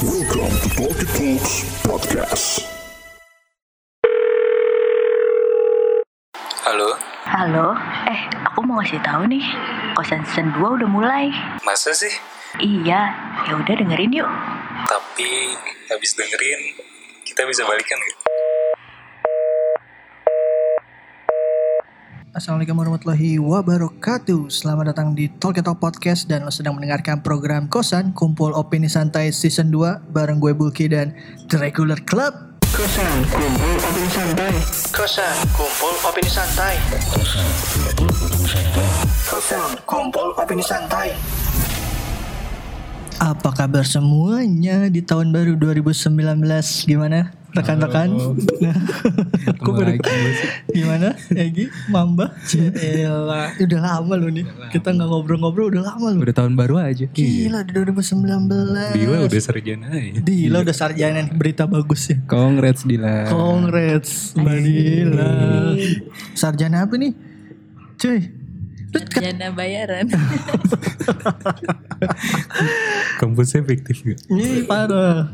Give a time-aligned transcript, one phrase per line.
[0.00, 1.52] Welcome to Talkie Talks
[1.84, 2.64] Podcast.
[6.64, 6.96] Halo,
[7.28, 7.76] Halo,
[8.08, 9.44] eh aku mau ngasih tahu nih,
[9.92, 11.28] kosan season 2 udah mulai.
[11.60, 12.08] masa sih?
[12.56, 13.12] Iya,
[13.44, 14.30] ya udah dengerin yuk.
[14.88, 15.52] Tapi
[15.92, 16.60] habis dengerin,
[17.28, 18.19] kita bisa balikan gak?
[22.30, 24.54] Assalamualaikum warahmatullahi wabarakatuh.
[24.54, 29.34] Selamat datang di Talk Talk Podcast Dan lo sedang mendengarkan program Kosan Kumpul Opini Santai
[29.34, 31.10] Season 2 Bareng gue Bulky dan
[31.50, 32.30] The Regular Club.
[32.70, 34.54] Kosan Kumpul Opini Santai.
[34.94, 36.74] Kosan Kumpul Opini Santai.
[39.26, 41.08] Kosan Kumpul Opini Santai.
[43.18, 46.46] Apa kabar semuanya di tahun baru 2019
[46.86, 48.08] Gimana rekan-rekan?
[49.60, 49.98] Kok baru-
[50.68, 51.66] Gimana Egi?
[51.86, 52.30] Mamba?
[52.74, 54.44] Elah, udah lama loh nih.
[54.68, 56.20] Kita nggak ngobrol-ngobrol udah lama loh.
[56.20, 57.06] Udah tahun baru aja.
[57.06, 58.94] Gila di 2019.
[58.94, 60.12] Dila udah sarjana ya.
[60.16, 62.16] Dila udah sarjana nih, berita bagus ya.
[62.24, 63.26] Congrats Dila.
[63.26, 65.30] Congrats Mbak Dila.
[66.32, 67.12] Sarjana apa nih?
[67.96, 68.20] Cuy.
[68.90, 70.10] Lu ket- Jana bayaran.
[73.16, 74.18] Kampusnya fiktif gak?
[74.26, 75.30] Ini parah.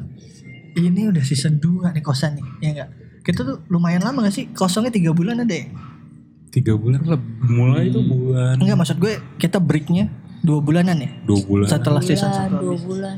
[0.77, 2.89] Ini udah season 2 nih kosan nih, ya enggak?
[3.21, 4.45] Kita tuh lumayan lama gak sih?
[4.53, 5.67] Kosongnya 3 bulan ada ya?
[6.47, 7.21] Tiga bulan lah.
[7.43, 10.09] Mulai itu bulan Enggak maksud gue kita breaknya
[10.41, 11.11] 2 bulanan ya?
[11.25, 11.67] dua bulan.
[11.67, 12.83] Setelah season 1 dua habis.
[12.85, 13.17] bulan.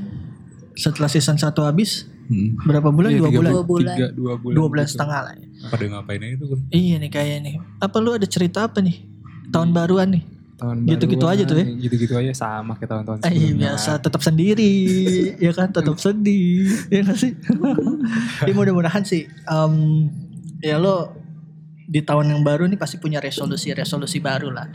[0.73, 1.91] Setelah season 1 habis,
[2.29, 2.61] Hmm.
[2.61, 3.09] berapa bulan?
[3.11, 3.51] Iya, 2 tiga bulan?
[3.51, 3.97] Dua bulan.
[3.97, 4.55] Tiga, dua bulan.
[4.55, 4.93] Dua belas gitu.
[4.95, 5.35] setengah lah.
[5.35, 5.47] ya.
[5.67, 6.59] Pada ngapain aja tuh kan?
[6.71, 7.55] Iya nih kayaknya nih.
[7.79, 8.97] Apa lu ada cerita apa nih?
[9.49, 10.23] Tahun baruan nih.
[10.59, 11.65] Tahun Gitu-gitu aja tuh ya?
[11.71, 13.79] Gitu-gitu aja sama kayak tahun-tahun Eh sebelumnya.
[13.79, 14.75] biasa tetap sendiri,
[15.47, 17.33] ya kan tetap sedih, ya gak sih?
[18.49, 19.75] ya mudah-mudahan sih, em,
[20.59, 21.15] ya lo
[21.89, 24.67] di tahun yang baru nih pasti punya resolusi-resolusi baru lah.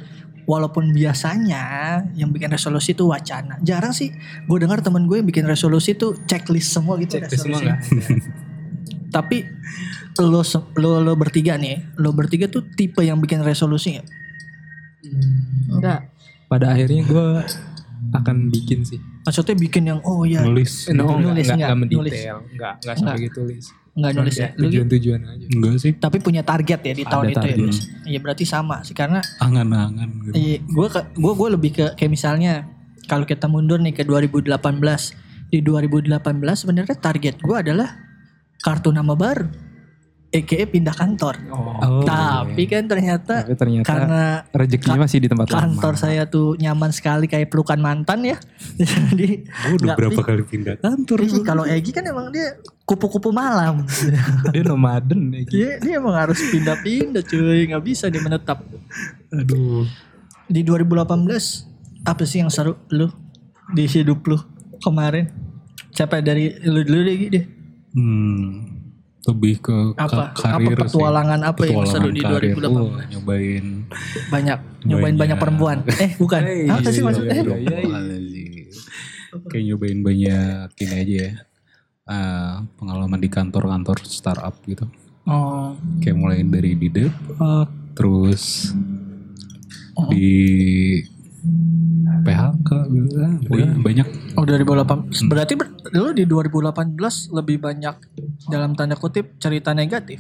[0.44, 3.60] Walaupun biasanya yang bikin resolusi itu wacana.
[3.64, 4.12] Jarang sih
[4.48, 8.28] gue dengar temen gue yang bikin resolusi itu checklist semua gitu Checklist semua resolusi.
[9.08, 9.46] Tapi
[10.20, 10.42] lo,
[10.80, 14.23] lo lo bertiga nih, lo bertiga tuh tipe yang bikin resolusi nggak?
[15.70, 16.00] Enggak.
[16.48, 17.28] Pada akhirnya gue
[18.14, 19.00] akan bikin sih.
[19.24, 20.88] Maksudnya bikin yang oh ya Nulis.
[20.88, 22.12] Eh, no, Nulis, enggak, enggak, enggak, nulis.
[22.14, 22.38] mendetail.
[22.52, 23.26] Enggak, enggak sampai Enggak.
[23.26, 23.66] gitu tulis.
[23.94, 24.50] nggak nulis ya.
[24.58, 25.46] Tujuan-tujuan aja.
[25.54, 25.92] Enggak sih.
[25.94, 27.44] tapi punya target ya di tahun Ada itu ya.
[27.46, 27.74] target.
[28.04, 30.34] Iya berarti sama sih karena Angan-angan gitu.
[30.34, 32.66] iya, gue gue gue lebih ke kayak misalnya
[33.06, 34.50] kalau kita mundur nih ke 2018
[35.54, 36.10] di 2018
[36.58, 37.94] sebenarnya target gue adalah
[38.66, 39.46] kartu nama baru
[40.34, 45.94] EKE pindah kantor Oh, tapi kan ternyata Tapi ternyata karena rezekinya masih di tempat kantor
[45.94, 46.02] lama.
[46.02, 48.38] saya tuh nyaman sekali kayak pelukan mantan ya
[48.82, 51.18] jadi Gue udah berapa kali pindah kantor.
[51.22, 53.86] Ih, kalau Egi kan emang dia kupu-kupu malam
[54.54, 55.54] Dia nomaden gitu.
[55.54, 58.66] dia, dia emang harus pindah-pindah cuy nggak bisa dia menetap
[59.30, 59.86] Aduh.
[60.50, 61.06] di 2018
[62.04, 63.08] apa sih yang seru lu
[63.72, 64.36] di hidup lu
[64.80, 65.32] kemarin?
[65.94, 67.46] Siapa dari lu dulu deh deh.
[67.96, 68.73] Hmm.
[69.24, 71.50] Lebih ke, ke Apa karir apa petualangan sih.
[71.50, 72.56] apa yang seru di Petualangan karir.
[72.60, 72.76] 2018?
[72.76, 73.66] Wah, nyobain
[74.28, 75.78] Banyak nyobain banyak perempuan.
[75.98, 76.42] Eh bukan.
[76.70, 77.34] apa sih iya, maksudnya?
[77.34, 78.02] iya, iya.
[79.46, 81.32] Kayak nyobain banyak ini aja ya.
[82.04, 84.84] Ah, pengalaman di kantor-kantor startup gitu.
[85.24, 85.72] Oh.
[85.98, 87.64] Kayak mulai dari di Dep, oh.
[87.96, 88.76] terus
[89.94, 90.10] Oh.
[90.10, 91.00] di
[92.24, 93.34] PHK gitu kan.
[93.46, 94.08] Udah banyak.
[94.34, 95.28] Oh 2018.
[95.28, 96.98] Berarti ber- lu di 2018
[97.30, 97.96] lebih banyak
[98.48, 100.20] dalam tanda kutip cerita negatif.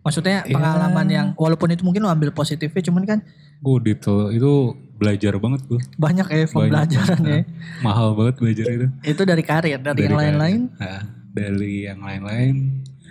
[0.00, 0.54] Maksudnya Ya.
[0.54, 3.18] pengalaman yang walaupun itu mungkin lu ambil positifnya cuman kan
[3.56, 4.52] Gue di itu
[4.94, 5.80] belajar banget gue.
[5.96, 7.40] banyak ya pembelajaran ya.
[7.80, 8.86] Mahal banget belajar itu.
[9.02, 10.20] Itu dari karir, dari, yang karir.
[10.30, 10.60] lain-lain.
[10.76, 11.02] Nah,
[11.32, 12.54] dari yang lain-lain.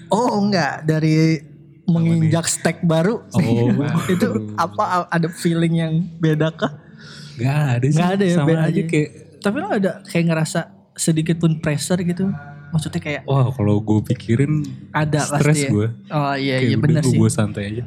[0.07, 1.41] Oh enggak, dari
[1.83, 3.25] menginjak stek baru.
[3.27, 3.69] Oh,
[4.13, 6.73] itu apa ada feeling yang beda kah?
[7.35, 7.97] Gak ada sih.
[7.97, 8.81] Nggak ada ya, Sama beda aja.
[8.87, 9.09] kayak
[9.41, 10.59] Tapi lo ada kayak ngerasa
[10.95, 12.29] sedikit pun pressure gitu?
[12.67, 15.69] Maksudnya kayak Wah kalau gue pikirin ada stres pasti ya.
[15.69, 15.87] gue.
[16.07, 17.17] Oh iya Kayak iya gue- sih.
[17.17, 17.83] Gue santai aja.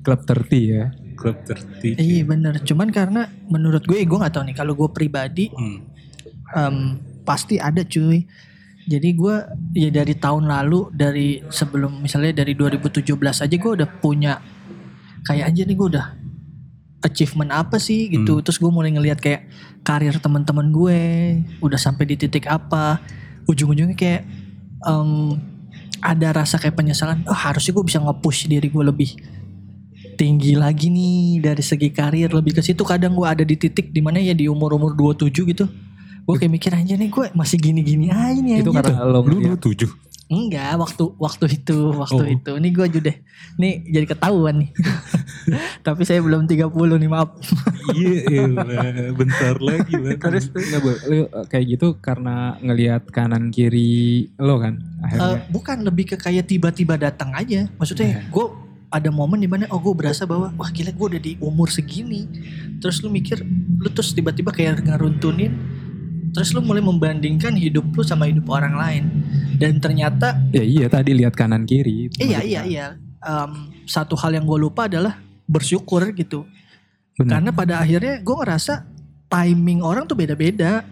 [0.00, 0.84] Klub 30 ya.
[1.14, 1.90] Klub terti.
[1.92, 2.54] Iya bener.
[2.60, 4.56] Cuman karena menurut gue, gue nggak tahu nih.
[4.56, 5.82] Kalau gue pribadi, Hmm.
[6.50, 6.76] em,
[7.22, 8.22] pasti ada cuy.
[8.84, 9.36] Jadi gue
[9.74, 13.04] ya dari tahun lalu, dari sebelum misalnya dari 2017
[13.38, 14.40] aja gue udah punya
[15.22, 16.06] kayak aja nih gue udah
[17.00, 18.40] achievement apa sih gitu.
[18.40, 19.44] Terus gue mulai ngelihat kayak
[19.82, 20.98] karir teman-teman gue
[21.60, 22.98] udah sampai di titik apa.
[23.48, 24.22] Ujung-ujungnya kayak
[24.84, 25.40] em,
[25.98, 27.24] ada rasa kayak penyesalan.
[27.26, 29.10] Oh harusnya gue bisa nge-push diri gue lebih
[30.14, 34.02] tinggi lagi nih dari segi karir lebih ke situ kadang gue ada di titik di
[34.02, 35.64] mana ya di umur umur 27 gitu
[36.26, 38.82] gue kayak mikir aja nih gue masih gini-gini aja nih Itu anjir.
[38.92, 39.90] karena lo Lu ngeliat, dulu tujuh.
[40.28, 42.28] Enggak, waktu waktu itu, waktu Oh.
[42.28, 42.50] itu.
[42.54, 43.12] Ini gue juga
[43.56, 44.70] nih jadi ketahuan nih.
[45.86, 47.32] Tapi saya belum 30 nih, maaf.
[47.90, 49.92] Iya, elah, bentar lagi.
[50.20, 50.52] Terus.
[51.08, 55.48] Lu eh, kayak gitu karena ngelihat kanan kiri lo kan Eh, akhirnya.
[55.48, 57.64] bukan lebih ke kayak tiba-tiba datang aja.
[57.74, 58.46] Maksudnya gue
[58.88, 62.28] ada momen di mana oh gue berasa bahwa wah gila gue udah di umur segini.
[62.78, 63.40] Terus lu mikir,
[63.78, 65.56] lu terus tiba-tiba kayak ngeruntunin.
[66.28, 69.04] Terus lu mulai membandingkan hidup lu sama hidup orang lain.
[69.58, 72.08] Dan ternyata ya iya tadi lihat kanan kiri.
[72.16, 72.86] iya iya iya.
[73.18, 73.52] Em,
[73.84, 76.46] satu hal yang gue lupa adalah bersyukur gitu.
[77.18, 77.42] Benar.
[77.42, 78.86] Karena pada akhirnya gue ngerasa
[79.26, 80.86] timing orang tuh beda-beda.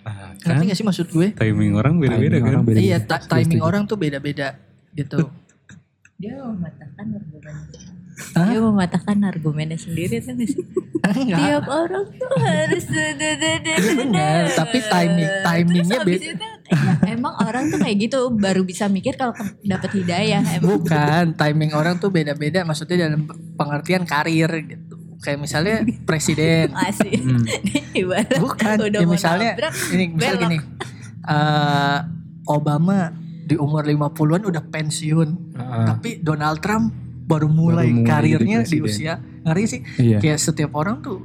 [0.00, 1.36] Ah, Ngerti kan gak sih maksud gue?
[1.36, 2.50] timing orang beda-beda Timing kan.
[2.56, 2.88] orang beda-beda.
[2.88, 4.56] Iya, ta- timing orang tuh beda-beda
[4.96, 5.28] gitu.
[6.16, 7.99] Dia mematahkan argumennya.
[8.32, 8.46] Hah?
[8.46, 10.32] Dia mematahkan argumennya sendiri sih?
[11.00, 11.38] Enggak.
[11.38, 12.84] Tiap orang tuh harus
[14.52, 16.28] tapi timing timingnya beda.
[16.70, 20.78] ya, emang orang tuh kayak gitu baru bisa mikir kalau dapet hidayah emang.
[20.78, 23.26] Bukan, timing orang tuh beda-beda maksudnya dalam
[23.56, 24.94] pengertian karir gitu.
[25.18, 25.76] Kayak misalnya
[26.08, 26.70] presiden.
[26.70, 27.44] Masih Hmm.
[28.00, 30.42] ibarat Bukan, udah ya misalnya nabrak, ini misal belok.
[30.42, 30.58] gini.
[31.22, 31.98] eh,
[32.46, 32.98] Obama
[33.42, 35.28] di umur 50-an udah pensiun.
[35.52, 35.84] Heeh.
[35.86, 36.92] Tapi Donald Trump
[37.30, 39.12] baru mulai Baru mulai karirnya di usia
[39.46, 39.80] ngeri sih.
[39.96, 40.18] Iya.
[40.18, 41.22] Kayak setiap orang tuh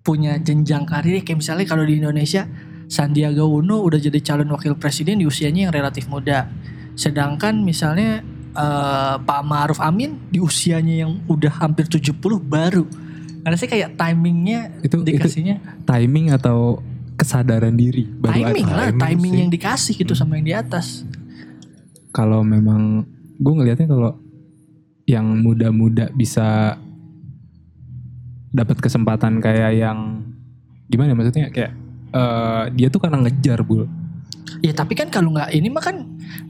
[0.00, 2.48] punya jenjang karir kayak misalnya kalau di Indonesia
[2.88, 6.48] Sandiaga Uno udah jadi calon wakil presiden di usianya yang relatif muda.
[6.96, 12.82] Sedangkan misalnya eh, Pak Ma'ruf Amin di usianya yang udah hampir 70 baru.
[13.40, 16.82] Karena sih kayak timingnya Itu- itu- dikasihnya timing atau
[17.14, 18.76] kesadaran diri baru timing ada.
[18.76, 19.40] lah, timing timing sih.
[19.44, 21.04] yang dikasih gitu sama yang di atas.
[22.10, 23.04] Kalau memang
[23.38, 24.18] gue ngelihatnya kalau
[25.10, 26.78] yang muda-muda bisa
[28.50, 30.22] dapat kesempatan kayak yang
[30.86, 31.72] gimana maksudnya kayak
[32.10, 33.86] eh, dia tuh karena ngejar bul
[34.60, 35.96] Ya tapi kan kalau nggak ini mah kan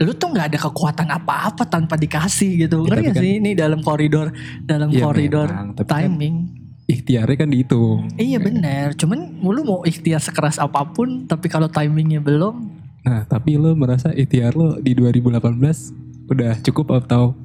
[0.00, 2.82] lu tuh nggak ada kekuatan apa-apa tanpa dikasih gitu.
[2.82, 6.34] Ya, Ngerti kan- sih ini dalam koridor dalam Iya, koridor memang, tapi kan- timing.
[6.88, 8.96] ikhtiarnya kan dihitung Iya benar.
[8.96, 14.10] Cuman lu mau ikhtiar sekeras apa pun tapi kalau timingnya belum, nah tapi lo merasa
[14.10, 15.94] ikhtiar lo di 2018
[16.26, 17.36] udah cukup atau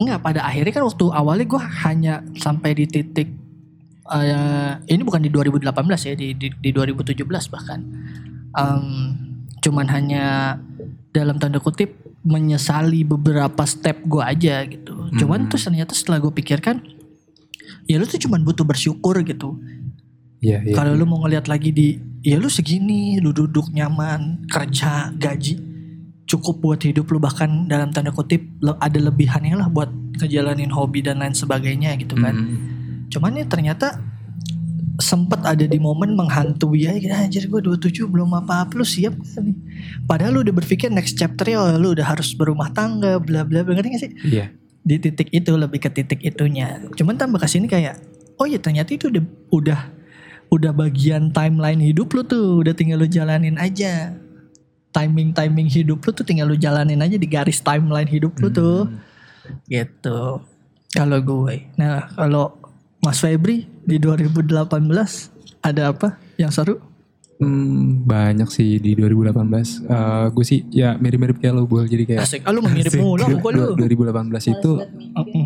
[0.00, 3.28] Enggak, pada akhirnya kan waktu awalnya gue hanya sampai di titik
[4.10, 5.70] eh, ini bukan di 2018
[6.10, 7.80] ya, di di, di 2017 bahkan.
[8.54, 8.86] Em,
[9.64, 10.56] cuman hanya
[11.14, 11.94] dalam tanda kutip
[12.24, 15.08] menyesali beberapa step gue aja gitu.
[15.20, 15.48] Cuman Hmm.
[15.52, 16.80] terus ternyata setelah gue pikirkan,
[17.88, 19.56] ya lu tuh cuman butuh bersyukur gitu.
[20.44, 20.74] Iya, iya.
[20.76, 25.56] Kalau lu mau ngeliat lagi di, ya lu segini, lu duduk nyaman, kerja, gaji,
[26.34, 28.42] cukup buat hidup lu bahkan dalam tanda kutip
[28.82, 29.88] ada lebihannya lah buat
[30.18, 32.34] ngejalanin hobi dan lain sebagainya gitu kan.
[32.34, 33.06] Hmm.
[33.10, 34.02] Cuman ya ternyata
[35.02, 39.56] sempet ada di momen menghantui ya anjir gue 27 belum apa-apa lu siap gak nih
[40.06, 43.66] padahal lu udah berpikir next chapter ya oh, lu udah harus berumah tangga bla bla
[43.66, 44.54] bla ngerti gak sih Iya.
[44.86, 47.98] di titik itu lebih ke titik itunya cuman tambah ke sini kayak
[48.38, 49.80] oh ya ternyata itu udah udah
[50.54, 54.14] udah bagian timeline hidup lu tuh udah tinggal lu jalanin aja
[54.94, 58.86] timing timing hidup lu tuh tinggal lu jalanin aja di garis timeline hidup lu tuh
[59.66, 60.38] gitu
[60.94, 62.54] kalau gue nah kalau
[63.02, 64.54] Mas Febri di 2018
[65.60, 66.94] ada apa yang seru
[67.34, 69.90] Hmm, banyak sih di 2018.
[69.90, 71.90] Eh gue sih ya mirip-mirip kayak lo Bul.
[71.90, 72.94] Jadi kayak asik ah, lu Asik.
[73.02, 74.70] mulu kok lu 2018 itu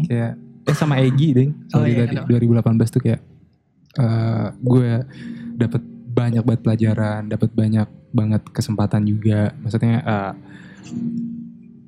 [0.05, 0.33] kayak
[0.69, 1.50] eh sama Egi ding.
[1.73, 2.77] Oh, iya, tadi kenapa?
[2.85, 3.21] 2018 tuh kayak
[3.99, 4.89] eh gue
[5.56, 5.83] dapet
[6.19, 9.55] banyak banget pelajaran, dapat banyak banget kesempatan juga.
[9.62, 10.32] Maksudnya eh,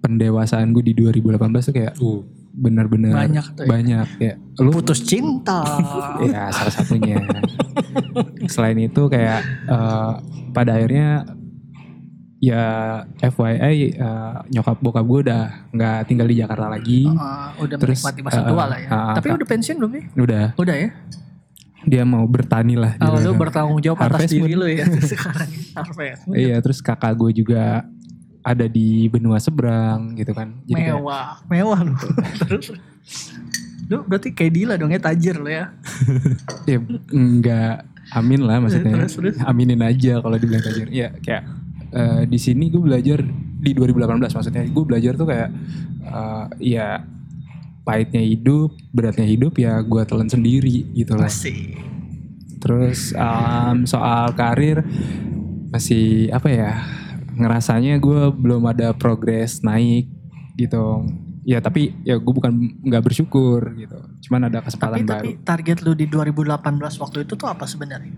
[0.00, 3.68] pendewasaan gue di 2018 tuh kayak uh, bener-bener Banyak tuh ya.
[3.70, 5.62] banyak kayak lu putus cinta
[6.26, 7.22] ya salah satunya.
[8.50, 9.40] Selain itu kayak
[9.70, 10.12] eh,
[10.50, 11.24] pada akhirnya
[12.42, 12.64] ya
[13.20, 17.06] FYI eh, nyokap bokap gue udah nggak tinggal di Jakarta lagi.
[17.06, 19.92] Ah, udah Terus, menikmati masa ah, tua lah ya ah, tapi ah, udah pensiun belum
[19.94, 20.88] ya Udah udah ya
[21.84, 22.96] dia mau bertani lah.
[23.00, 24.60] Oh, lu bertanggung jawab atas Harvest diri Moon.
[24.60, 26.22] lu ya sekarang Harvest.
[26.28, 27.84] Iya terus kakak gue juga
[28.40, 30.60] ada di benua seberang gitu kan.
[30.68, 31.94] Jadi kayak, mewah mewah lu
[32.44, 32.72] terus
[33.90, 35.72] lu berarti kayak Dila dong ya tajir lu ya
[36.68, 36.78] ya
[37.12, 38.94] enggak amin lah maksudnya.
[39.04, 39.36] Terus, terus.
[39.44, 40.88] Aminin aja kalau dibilang tajir.
[40.88, 41.42] Iya kayak
[41.96, 43.24] eh, di sini gue belajar
[43.60, 45.48] di 2018 maksudnya gue belajar tuh kayak
[46.04, 47.04] eh, ya
[47.82, 51.26] pahitnya hidup, beratnya hidup ya gue telan sendiri gitu loh.
[51.26, 51.76] masih
[52.60, 54.84] Terus um, soal karir
[55.72, 56.72] masih apa ya
[57.40, 60.12] ngerasanya gue belum ada progres naik
[60.60, 61.08] gitu.
[61.40, 62.52] Ya tapi ya gue bukan
[62.84, 63.96] nggak bersyukur gitu.
[64.28, 65.24] Cuman ada tapi kesempatan baru.
[65.24, 68.12] tapi target lu di 2018 waktu itu tuh apa sebenarnya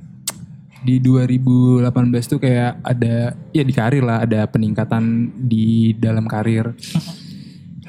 [0.82, 1.86] di 2018
[2.26, 6.74] tuh kayak ada ya di karir lah ada peningkatan di dalam karir.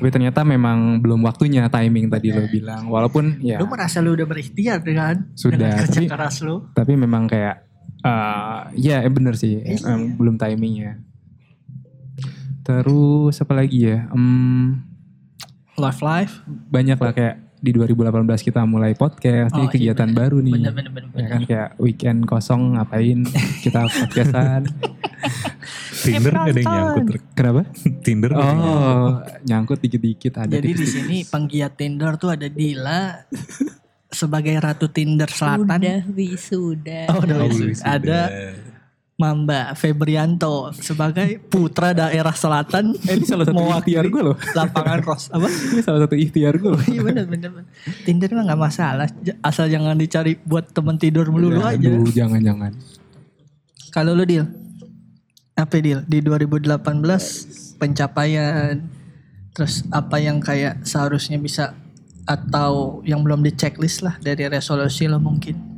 [0.03, 2.91] Tapi ternyata memang belum waktunya timing tadi lo bilang.
[2.91, 5.31] Walaupun ya Lu merasa lu udah berikhtiar kan?
[5.31, 6.67] Sudah, Dengan kerja tapi- keras lu.
[6.75, 7.63] tapi memang kayak
[8.03, 9.79] eh ya bener sih Iya.
[9.87, 10.99] emang belum timingnya.
[12.61, 14.11] Terus apa lagi ya?
[14.11, 14.83] Hmm,
[15.73, 16.33] Life life.
[16.45, 20.51] banyak lah kayak di 2018 kita mulai podcast, Oh, ini kegiatan iya, baru nih.
[20.53, 21.15] Bener bener bener.
[21.15, 23.23] Ya kan kayak weekend kosong ngapain
[23.63, 24.67] kita podcastan.
[26.03, 27.05] Tinder gak ada yang nyangkut.
[27.31, 27.61] Kenapa?
[28.03, 28.67] Tinder nyangkut.
[28.67, 29.09] Oh,
[29.41, 30.51] nyangkut dikit-dikit ada.
[30.51, 33.23] Jadi di sini penggiat Tinder tuh ada Dila
[34.11, 35.79] sebagai ratu Tinder selatan.
[35.79, 37.01] Udah wisuda.
[37.09, 37.67] Oh, udah Oh, wisuda.
[37.71, 37.87] wisuda.
[37.87, 38.19] Ada
[39.13, 42.97] Mamba Febrianto sebagai putra daerah selatan.
[43.05, 44.37] Eh, ini salah satu ikhtiar gue loh.
[44.57, 45.47] Lapangan Ros apa?
[45.47, 46.81] Ini salah satu ikhtiar gue loh.
[46.83, 47.49] Iya bener bener.
[47.53, 47.69] bener.
[48.03, 49.07] Tinder mah nggak masalah.
[49.39, 51.77] Asal jangan dicari buat temen tidur melulu aja.
[51.77, 52.73] Aduh, jangan-jangan.
[53.93, 54.49] Kalau lu deal,
[55.53, 58.81] apa deal di 2018 pencapaian,
[59.53, 61.77] terus apa yang kayak seharusnya bisa
[62.23, 65.73] atau yang belum di checklist lah dari resolusi lo mungkin.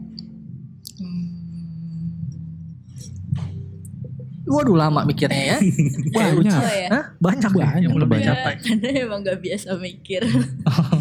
[4.45, 5.59] Waduh lama mikirnya ya.
[6.15, 6.61] Banyak.
[6.61, 6.89] Oh ya.
[6.93, 7.03] Hah?
[7.17, 8.29] Banyak, ya Banyak, yang belum banyak.
[8.29, 8.53] dicapai.
[8.61, 10.21] Karena emang gak biasa mikir.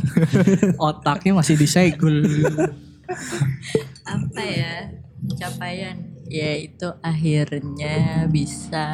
[0.89, 2.25] Otaknya masih disegul.
[4.09, 4.97] Apa ya?
[5.37, 6.14] Capaian.
[6.27, 8.87] Ya itu akhirnya bisa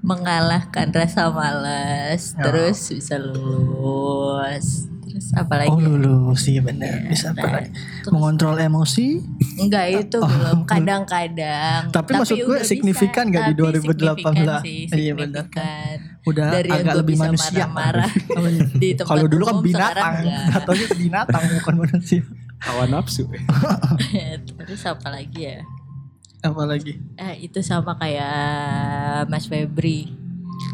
[0.00, 2.32] mengalahkan rasa malas.
[2.32, 2.42] Ya.
[2.44, 4.86] Terus bisa lulus.
[5.02, 5.72] Terus apa lagi?
[5.72, 7.08] Oh lulus sih bener.
[7.08, 7.72] Bisa apa lagi?
[8.06, 9.18] Mengontrol emosi.
[9.58, 11.90] Enggak itu belum kadang-kadang.
[11.90, 12.68] Tapi maksud gue bisa.
[12.68, 13.98] signifikan nggak di Tapi 2018?
[13.98, 15.46] signifikan sih, Iya, benar.
[16.22, 17.64] Udah Dari agak lebih manusia.
[17.64, 18.10] marah-marah
[18.82, 20.14] di tempat Kalau dulu kan binatang.
[20.20, 20.44] enggak.
[20.54, 22.20] Ataunya binatang bukan manusia.
[22.58, 23.24] Hawa nafsu.
[24.60, 25.58] Terus apa lagi ya?
[26.42, 27.02] Apalagi?
[27.18, 30.14] Eh, itu sama kayak Mas Febri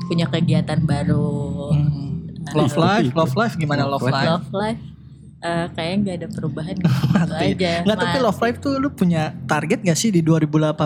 [0.09, 1.73] punya kegiatan baru.
[1.73, 2.29] Hmm.
[2.53, 4.29] Love life, love life gimana love life?
[4.29, 4.83] Love life.
[5.45, 7.73] Eh, kayaknya nggak ada perubahan gitu aja.
[7.85, 10.77] Nggak tapi love life tuh lu punya target gak sih di 2018?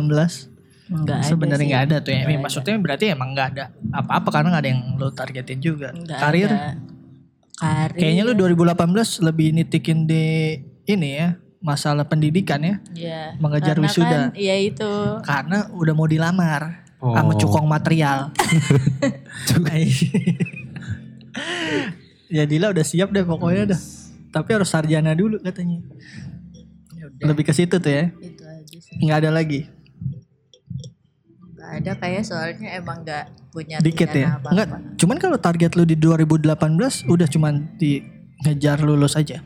[0.89, 2.23] Nggak ada Sebenarnya nggak ada tuh ya.
[2.27, 2.39] Ada.
[2.43, 5.95] Maksudnya berarti emang nggak ada apa-apa karena nggak ada yang lu targetin juga.
[5.95, 6.75] Nggak Karir, ada.
[7.59, 7.99] Karir.
[7.99, 10.27] kayaknya lu 2018 lebih nitikin di
[10.87, 12.75] ini ya masalah pendidikan ya.
[12.93, 14.19] ya, mengejar karena wisuda.
[14.31, 14.91] Kan, ya itu.
[15.23, 17.15] Karena udah mau dilamar Oh.
[17.15, 18.35] sama cukong material.
[22.29, 23.81] ya Dila udah siap deh pokoknya dah.
[24.29, 25.79] Tapi harus sarjana dulu katanya.
[26.93, 28.11] Ya udah, Lebih ke situ tuh ya.
[28.19, 28.99] itu aja sih.
[28.99, 29.61] Nggak ada lagi.
[31.49, 34.35] Nggak ada kayak soalnya emang nggak punya Dikit ya.
[34.35, 34.67] rencana Enggak.
[34.69, 34.97] apa-apa.
[34.99, 38.03] Cuman kalau target lu di 2018 udah cuman di
[38.43, 39.39] ngejar lulus aja.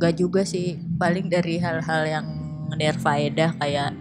[0.00, 2.26] Enggak juga sih, paling dari hal-hal yang
[2.72, 3.92] nirfaedah kayak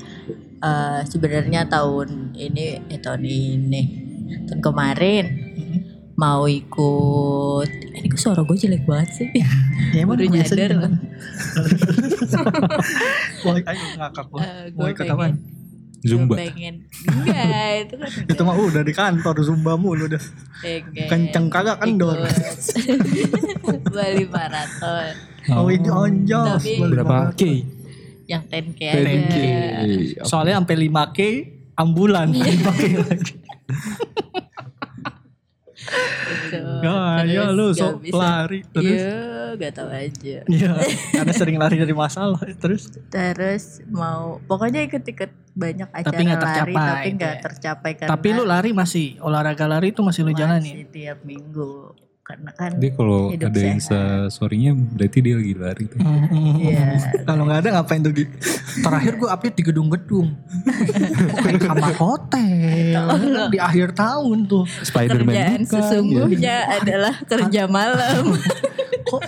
[0.60, 3.82] eh, sebenarnya tahun ini eh tahun ini
[4.48, 5.26] tahun kemarin
[6.16, 9.28] mau ikut eh, ini kok suara gue jelek banget sih
[9.92, 10.80] Ya Baru biasanya nyadar gitu.
[10.80, 10.92] loh.
[13.44, 14.40] Wah, ayo ngakak gua.
[14.40, 15.34] Eh, Mau gue ikut pengen apaan?
[16.00, 16.40] Zumba.
[16.40, 16.76] gue pengen
[17.12, 20.24] enggak itu kan Itu mah udah di kantor Zumba mulu udah.
[21.08, 22.16] Kenceng kagak kendor.
[23.96, 25.12] Bali Marathon
[25.50, 26.60] Oh, itu onjos.
[26.60, 27.18] Tapi- Balik Berapa.
[27.34, 27.44] K?
[28.26, 29.36] yang 10k 10K.
[29.42, 31.20] aja Soalnya sampai 5K
[31.74, 32.30] ambulan.
[32.30, 33.34] 5K lagi.
[36.84, 37.90] Ya, ya lu bisa.
[38.12, 38.86] lari terus.
[38.86, 39.18] Iya,
[39.58, 40.38] gak tahu aja.
[40.46, 40.72] Iya,
[41.18, 42.94] karena sering lari dari masalah terus.
[43.10, 47.42] Terus mau pokoknya ikut-ikut banyak acara Tapi lari tercapai tapi itu nggak ya.
[47.42, 50.72] tercapai karena Tapi lu lari masih olahraga lari itu masih lu masih jalani.
[50.88, 51.98] tiap minggu
[52.30, 53.82] karena kan Dia kalau Hidup ada yang
[54.30, 55.98] sorrynya berarti dia lagi lari tuh.
[56.62, 56.86] Iya.
[57.26, 58.14] Kalau nggak ada ngapain tuh?
[58.86, 60.38] Terakhir gue update di gedung-gedung.
[61.42, 63.06] Kayak kamar hotel.
[63.50, 64.62] di akhir tahun tuh.
[64.70, 65.62] kerjaan Spiderman bukan.
[65.66, 65.72] Iya.
[65.74, 68.24] sesungguhnya adalah kerja malam.
[69.10, 69.22] Kok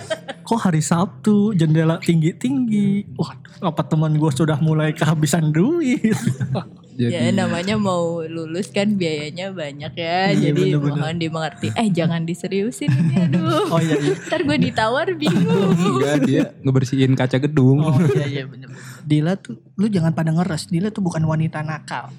[0.46, 3.18] kok hari Sabtu jendela tinggi-tinggi.
[3.18, 6.14] Waduh, apa teman gue sudah mulai kehabisan duit.
[6.92, 10.32] Jadi ya namanya mau lulus kan biayanya banyak ya.
[10.32, 11.00] Iya, jadi bener-bener.
[11.00, 11.68] mohon dimengerti.
[11.72, 13.64] Eh jangan diseriusin ini aduh.
[13.72, 14.14] Oh iya iya.
[14.28, 15.72] Ntar gue ditawar bingung.
[15.72, 17.80] enggak dia ngebersihin kaca gedung.
[17.80, 18.68] Oh iya iya bener.
[19.02, 20.68] Dila tuh lu jangan pada ngeres.
[20.68, 22.12] Dila tuh bukan wanita nakal.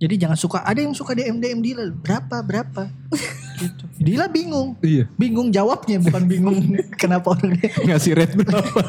[0.00, 2.88] Jadi jangan suka ada yang suka DM DM Dila berapa berapa
[3.60, 3.84] gitu.
[4.00, 4.76] Dila bingung.
[4.80, 5.08] Iya.
[5.16, 6.56] Bingung jawabnya bukan bingung
[6.96, 8.80] kenapa orangnya Ngasih rate berapa?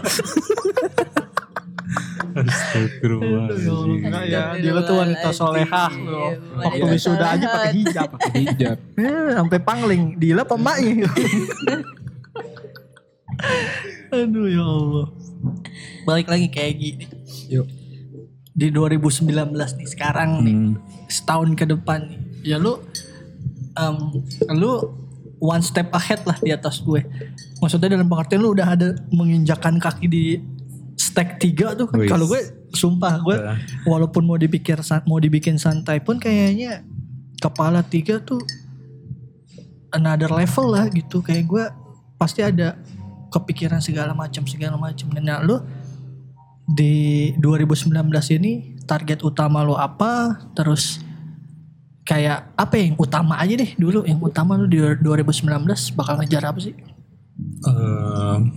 [2.34, 4.02] Astagfirullahaladzim.
[4.02, 6.32] Enggak ya, Dila tuh wanita solehah loh.
[6.58, 8.10] Waktu wisuda aja pakai hijab.
[8.32, 8.78] Hijab.
[9.02, 10.16] Eh, sampai pangling.
[10.16, 11.10] Dila pemaknya.
[14.12, 15.08] Aduh ya Allah.
[16.04, 17.06] Balik lagi kayak gini.
[17.50, 17.68] Yuk.
[18.52, 20.76] di 2019 nih sekarang nih Hmm.
[21.08, 22.84] setahun ke depan nih ya lu
[23.74, 23.96] em,
[24.52, 24.92] lu
[25.40, 27.00] one step ahead lah di atas gue
[27.58, 30.24] maksudnya dalam pengertian lu udah ada menginjakan kaki di
[31.12, 32.42] stack 3 tuh kalau gue
[32.72, 33.36] sumpah gue
[33.84, 36.88] walaupun mau dipikir mau dibikin santai pun kayaknya
[37.42, 38.40] kepala tiga tuh
[39.92, 41.20] another level lah gitu.
[41.20, 41.64] Kayak gue
[42.16, 42.80] pasti ada
[43.34, 45.10] kepikiran segala macam segala macam.
[45.12, 45.60] Dan nah, lu
[46.70, 47.92] di 2019
[48.40, 50.40] ini target utama lo apa?
[50.56, 51.02] Terus
[52.06, 55.50] kayak apa yang utama aja deh dulu yang utama lu di 2019
[55.98, 56.76] bakal ngejar apa sih?
[57.66, 58.54] Ehm,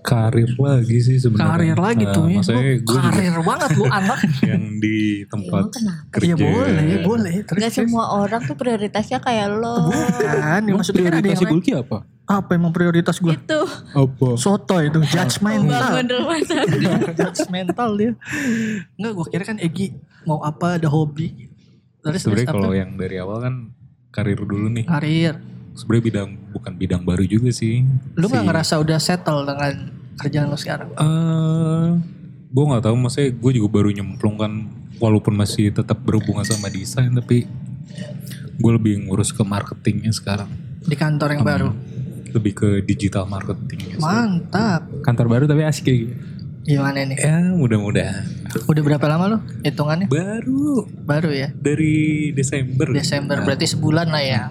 [0.00, 1.50] karir lagi sih sebenarnya.
[1.52, 2.36] karir lagi Nah, tuh ya.
[2.40, 4.18] Maksudnya Lu gue juga karir banget lu anak.
[4.50, 4.96] Yang di
[5.28, 5.62] tempat
[6.10, 6.24] kerja.
[6.24, 7.34] Iya boleh boleh.
[7.44, 9.92] Terus Gak semua orang tuh prioritasnya kayak lo.
[9.92, 11.40] bukan ya, maksudnya kan ada yang.
[11.50, 11.98] Gulki apa?
[12.30, 13.66] apa emang prioritas gue Itu.
[13.90, 14.38] Apa?
[14.38, 15.98] soto itu judgmental
[17.18, 18.12] judgmental dia.
[18.94, 21.50] Nggak gue kira kan Egi mau apa ada hobi.
[22.00, 22.54] Terus apa?
[22.54, 23.54] kalau yang dari awal kan
[24.14, 24.86] karir dulu nih.
[24.86, 25.42] karir
[25.80, 27.80] Sebenarnya bidang bukan bidang baru juga sih.
[28.12, 29.72] lu nggak Si- ngerasa udah settle dengan
[30.14, 30.92] kerjaan lu sekarang?
[30.92, 31.88] Eh,
[32.46, 34.52] gue nggak tahu maksudnya gue juga baru nyemplung kan
[34.96, 37.48] walaupun masih tetap berhubungan sama desain tapi
[38.54, 40.52] gue lebih ngurus ke marketingnya sekarang.
[40.80, 41.68] Di kantor yang baru?
[42.30, 44.84] Lebih ke digital marketing mantap.
[45.00, 46.14] Kantor baru tapi asik kayak gitu.
[46.60, 48.22] gimana nih ya mudah-mudahan.
[48.68, 50.06] Udah berapa lama lu hitungannya?
[50.06, 50.84] Baru.
[51.02, 51.48] Baru ya?
[51.50, 52.92] Dari Desember.
[52.92, 54.42] Desember Nah, berarti sebulan lah ya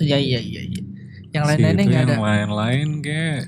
[0.00, 0.82] iya iya iya iya.
[1.28, 2.12] Yang si lain-lainnya nggak ada.
[2.12, 3.40] yang lain-lain kayak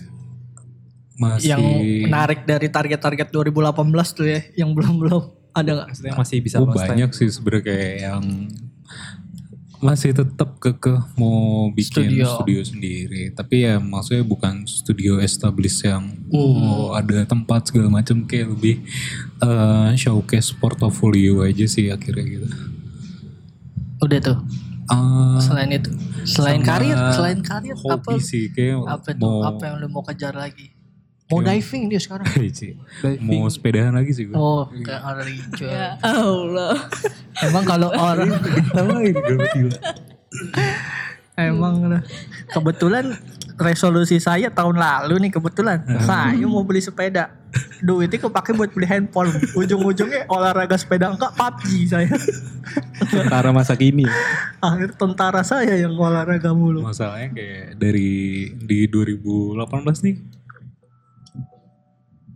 [1.17, 1.63] masih yang
[2.07, 5.87] menarik dari target-target 2018 tuh ya yang belum-belum ada nggak?
[5.91, 8.25] Maksudnya masih bisa Oh, banyak sih sebenarnya kayak yang
[9.81, 12.25] masih tetap kekeh mau bikin Studio.
[12.37, 12.61] studio.
[12.61, 13.33] sendiri.
[13.33, 16.37] Tapi ya maksudnya bukan studio established yang Hmm.
[16.61, 18.85] oh ada tempat segala macam kayak lebih
[19.41, 22.49] eh, showcase portofolio aja sih akhirnya gitu.
[24.01, 24.39] Udah tuh
[24.91, 25.91] Eh, selain itu
[26.27, 30.35] selain karir selain karir apa sih kayak apa tuh mau apa yang lu mau kejar
[30.35, 30.75] lagi
[31.31, 32.27] mau diving dia sekarang
[32.59, 32.75] Ci,
[33.23, 35.71] mau sepedahan lagi sih gue oh kayak hari cuy.
[35.71, 36.75] Ya Allah.
[37.47, 39.79] emang kalau orang gue gila.
[41.39, 42.03] emang lah.
[42.51, 43.15] kebetulan
[43.61, 45.85] resolusi saya tahun lalu nih kebetulan.
[46.03, 47.37] Saya mau beli sepeda.
[47.83, 49.31] Duitnya kepake buat beli handphone.
[49.59, 52.11] Ujung-ujungnya olahraga sepeda enggak PUBG saya.
[53.11, 54.07] Tentara masa kini.
[54.61, 56.85] akhir tentara saya yang olahraga mulu.
[56.85, 60.17] Masalahnya kayak dari di 2018 nih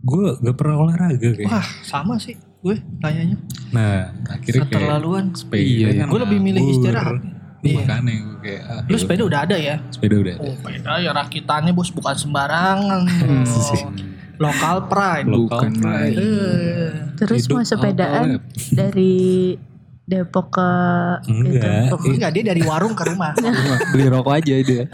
[0.05, 1.49] gue gak pernah olahraga kayak.
[1.49, 3.37] Wah sama sih gue kayaknya
[3.69, 7.21] nah akhirnya keterlaluan sepeda Iya, kan Gue lebih milih istirahat.
[7.65, 7.77] Iya.
[7.81, 8.99] makanya gue kayak ah, lu yaudah.
[8.99, 13.01] sepeda udah ada ya sepeda udah ada Oh, sepeda ya rakitannya bos bukan sembarangan.
[13.47, 13.89] Oh,
[14.37, 15.25] Lokal pride.
[15.25, 16.11] Lokal Bukan pride.
[16.11, 16.19] main.
[16.19, 18.27] Eh, Terus Hidup mau sepedaan
[18.69, 19.55] dari
[20.05, 20.69] Depok ke
[21.25, 21.89] Enggak.
[21.89, 21.97] itu.
[22.13, 23.33] enggak dia dari warung ke rumah.
[23.91, 24.85] Beli rokok aja dia.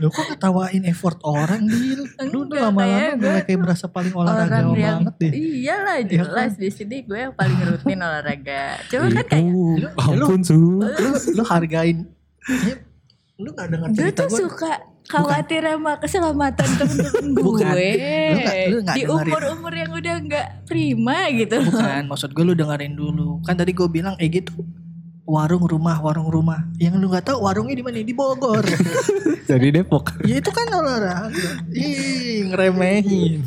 [0.00, 2.08] Lu kok ketawain effort orang Dil?
[2.32, 5.32] Lu udah lama-lama mulai gue kayak berasa paling olahraga orang yang banget deh.
[5.36, 8.80] iyalah Iya jelas di sini gue yang paling rutin olahraga.
[8.88, 9.92] Cuma kan kayak oh, Lu-
[10.24, 12.08] ampun su Lu, lu hargain.
[12.48, 12.74] Ya,
[13.36, 14.38] lu gak denger gue cerita tuh gue.
[14.40, 14.72] suka
[15.06, 17.62] khawatir sama keselamatan temen-temen Bukan.
[17.62, 17.90] gue
[18.26, 21.56] Lu nggak- lu nggak di umur-umur yang udah nggak prima gitu.
[21.62, 23.38] Bukan, maksud gue lu dengerin dulu.
[23.42, 24.66] Kan tadi gue bilang eh gitu.
[25.22, 26.70] Warung rumah, warung rumah.
[26.76, 27.98] Yang lu nggak tahu warungnya di mana?
[27.98, 28.62] Di Bogor.
[29.50, 30.22] Dari Depok.
[30.22, 31.30] ya itu kan olahraga.
[31.68, 33.46] Ih, ngeremehin.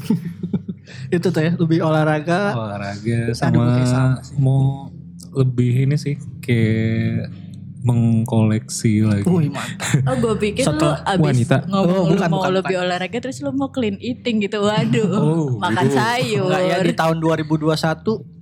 [1.09, 2.51] itu tuh ya, lebih olahraga.
[2.53, 4.35] olahraga sama sama sih.
[4.37, 4.87] mau
[5.31, 7.29] lebih ini sih kayak
[7.79, 10.03] mengkoleksi lagi Wih, mantap.
[10.03, 11.55] Oh gue pikir Setelah lu abis wanita.
[11.63, 14.59] ngomong Oh, lu bukan, mau bukan, lebih olahraga terus lu mau clean eating gitu.
[14.59, 15.95] Waduh, Oh, makan gitu.
[15.95, 16.45] sayur.
[16.45, 17.71] Enggak ya di tahun 2021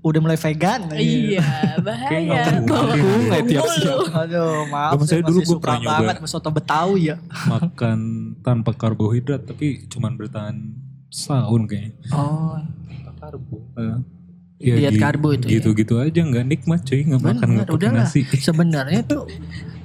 [0.02, 0.82] udah mulai vegan.
[0.90, 1.46] Iya,
[1.80, 2.42] bahaya.
[2.58, 3.28] mungkin.
[3.28, 4.00] Nggak tiap siang.
[4.18, 4.92] Aduh, maaf.
[4.92, 5.94] Gua maksudnya dulu suka pernah nyoba.
[6.02, 7.16] banget sama soto Betawi ya.
[7.46, 8.00] makan
[8.42, 10.56] tanpa karbohidrat tapi cuman bertahan
[11.08, 12.58] setahun kayaknya Oh,
[13.16, 13.62] karbo
[14.58, 15.62] ya Diet karbo itu ya?
[15.62, 18.06] gitu-gitu aja nggak nikmat cuy nggak makan nggak pakai Udah lah.
[18.10, 19.30] nasi Sebenarnya tuh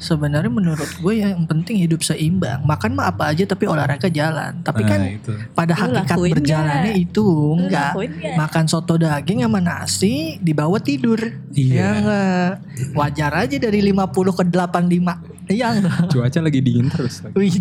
[0.03, 2.65] sebenarnya menurut gue yang penting hidup seimbang.
[2.67, 4.59] Makan mah apa aja tapi olahraga jalan.
[4.67, 7.05] Tapi nah, kan itu pada hakikat lakuin berjalannya nggak?
[7.07, 7.93] itu enggak.
[8.35, 11.21] Makan soto daging sama nasi dibawa tidur.
[11.55, 11.71] Iya.
[11.79, 12.51] Ya enggak.
[12.99, 15.53] Wajar aja dari 50 ke 85.
[15.53, 15.69] Iya.
[16.13, 17.23] Cuaca lagi dingin terus.
[17.23, 17.35] lagi.
[17.39, 17.55] Wih,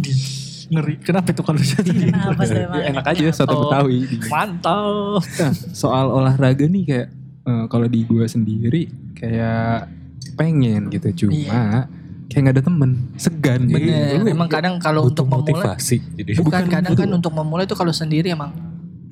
[0.72, 0.96] ngeri.
[0.98, 1.92] Kenapa itu kalau jadi?
[1.92, 3.60] Ya, enak aja soto Oh.
[3.68, 4.08] Betawi.
[4.26, 5.20] Mantap.
[5.22, 7.08] Nah, soal olahraga nih kayak
[7.42, 9.92] eh, kalau di gua sendiri kayak
[10.34, 11.86] pengen gitu cuma
[12.26, 14.18] kayak nggak ada temen segan Iya, Bener.
[14.18, 17.04] lu Emang kadang kalau untuk memulai motivasi jadi bukan Bukan kadang butuh.
[17.04, 18.56] kan untuk memulai tuh kalau sendiri emang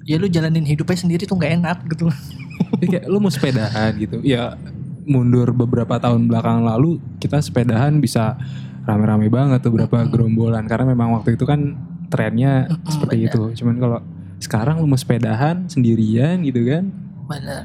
[0.04, 2.08] ya lu jalanin hidupnya sendiri tuh nggak enak gitu.
[2.74, 4.18] Jadi kayak lu mau sepedahan gitu.
[4.24, 4.56] Ya
[5.04, 8.38] mundur beberapa tahun belakang lalu kita sepedahan bisa
[8.88, 11.76] rame-rame banget tuh berapa gerombolan karena memang waktu itu kan
[12.12, 13.42] trennya seperti itu.
[13.62, 14.00] Cuman kalau
[14.40, 16.90] sekarang lu mau sepedahan sendirian gitu kan.
[17.28, 17.64] Bener.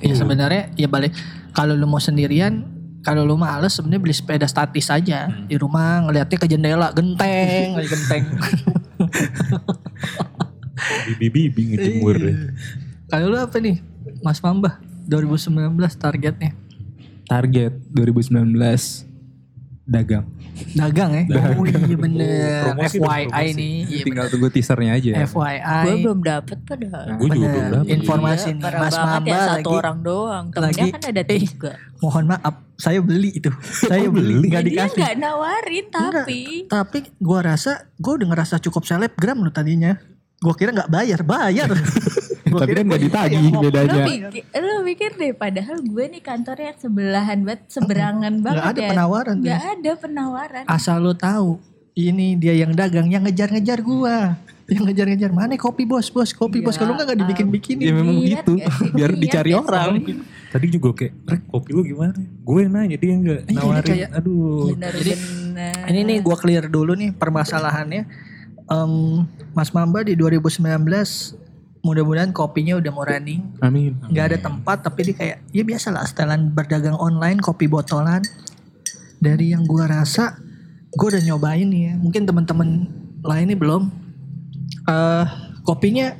[0.00, 1.12] Ya sebenarnya ya balik
[1.52, 2.64] kalau lu mau sendirian
[3.00, 7.88] kalau lu males sebenarnya beli sepeda statis aja di rumah ngeliatnya ke jendela genteng lagi
[7.88, 8.24] genteng.
[11.10, 12.36] Bibi-bibi ngejemur deh.
[13.12, 13.82] kalau lu apa nih
[14.24, 16.56] Mas Mamba 2019 targetnya
[17.30, 18.58] Target 2019
[19.86, 20.26] dagang.
[20.72, 21.22] Dagang ya?
[21.52, 22.62] Oh iya bener.
[22.66, 23.52] Promosi dong, FYI promosi.
[23.54, 23.74] nih.
[23.86, 25.10] Iya Tinggal tunggu teasernya aja.
[25.12, 25.26] bener.
[25.26, 25.56] FYI.
[25.80, 27.04] Gue belum dapet padahal.
[27.14, 27.88] Gue juga belum dapet.
[27.92, 28.62] Informasi Iya, nih.
[28.76, 29.78] Mas banget Mamba ya, satu lagi.
[29.78, 30.44] orang doang.
[30.50, 31.72] Temennya lagi- kan ada eh, tiga.
[31.98, 33.50] Mohon maaf, saya beli itu.
[33.90, 34.98] Saya beli, nggak Dia dikasih.
[34.98, 36.40] nggak nawarin tapi.
[36.66, 39.96] Tapi gua rasa, gua udah ngerasa cukup selebgram loh tadinya.
[40.38, 41.68] Gua kira nggak bayar, bayar.
[42.62, 43.40] Tapi kan nggak gua ditagih.
[43.46, 44.04] Lo bedanya.
[44.56, 48.88] lo pikir deh padahal gue nih kantornya sebelahan banget, seberangan banget Nggak ada ya.
[48.88, 49.34] penawaran.
[49.34, 49.44] tuh.
[49.44, 50.64] Nggak ada penawaran.
[50.66, 51.58] Asal lo tahu,
[51.92, 54.34] ini dia yang dagang, yang ngejar-ngejar gua.
[54.66, 56.78] Yang ngejar-ngejar, mana kopi bos, bos, kopi bos.
[56.78, 57.82] Ya Kalau nggak nggak dibikin-bikinin.
[57.82, 58.52] Ya memang Lihat gitu.
[58.94, 59.92] Biar Lihat dicari ya, orang.
[60.50, 62.14] Tadi juga kayak, "Rek, kopi lu gimana?
[62.40, 63.82] Gue nanya, dia enggak Iya, nawarin.
[63.84, 64.74] kayak- Aduh.
[64.74, 65.74] Bener-bener.
[65.86, 68.02] Ini nih gua clear dulu nih permasalahannya.
[68.64, 68.92] Em,
[69.50, 71.34] Mas Mamba di 2019
[71.80, 73.40] mudah-mudahan kopinya udah mau running.
[73.64, 73.96] Amin.
[74.12, 78.20] nggak ada tempat tapi dia kayak ya biasa lah setelan berdagang online kopi botolan.
[79.20, 80.36] Dari yang gua rasa
[80.96, 81.94] gua udah nyobain nih ya.
[81.96, 82.88] Mungkin teman-teman
[83.24, 83.88] lainnya belum.
[84.88, 85.26] Eh
[85.64, 86.16] kopinya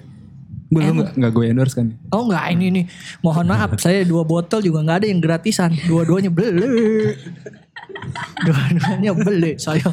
[0.70, 1.98] Belum nggak nggak gue endorse kan?
[2.14, 2.84] oh nggak ini nih
[3.26, 5.74] mohon maaf saya dua botol juga nggak ada yang gratisan.
[5.90, 7.10] Dua-duanya beli.
[8.46, 9.90] Dua-duanya beli saya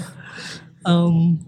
[0.87, 1.41] Em,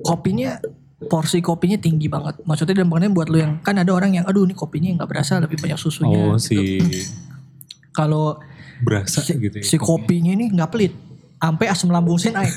[0.00, 0.56] kopinya
[0.96, 4.48] porsi kopinya tinggi banget maksudnya dalam pengertian buat lu yang kan ada orang yang aduh
[4.48, 6.48] ini kopinya nggak berasa lebih banyak susunya Oh, gitu.
[6.48, 6.56] si
[7.92, 8.40] kalau
[8.80, 9.64] berasa si, gitu ya.
[9.64, 10.92] si kopinya ini nggak pelit
[11.36, 12.48] sampai asam lambung sih naik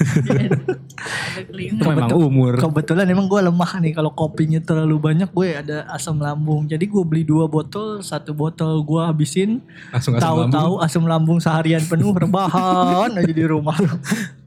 [1.52, 2.56] Itu memang umur.
[2.60, 6.68] kebetulan emang gue lemah nih kalau kopinya terlalu banyak gue ada asam lambung.
[6.68, 9.60] Jadi gue beli dua botol satu botol gue habisin.
[9.92, 10.52] Langsung asam lambung.
[10.52, 13.76] tahu-tahu asam lambung seharian penuh rebahan aja di rumah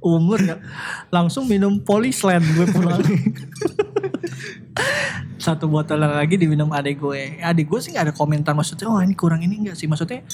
[0.02, 0.60] umur nggak
[1.12, 3.00] langsung minum polisland gue pulang.
[5.36, 9.12] Satu botol lagi diminum adik gue adik gue sih nggak ada komentar maksudnya oh ini
[9.12, 9.88] kurang ini enggak sih?
[9.88, 10.24] Maksudnya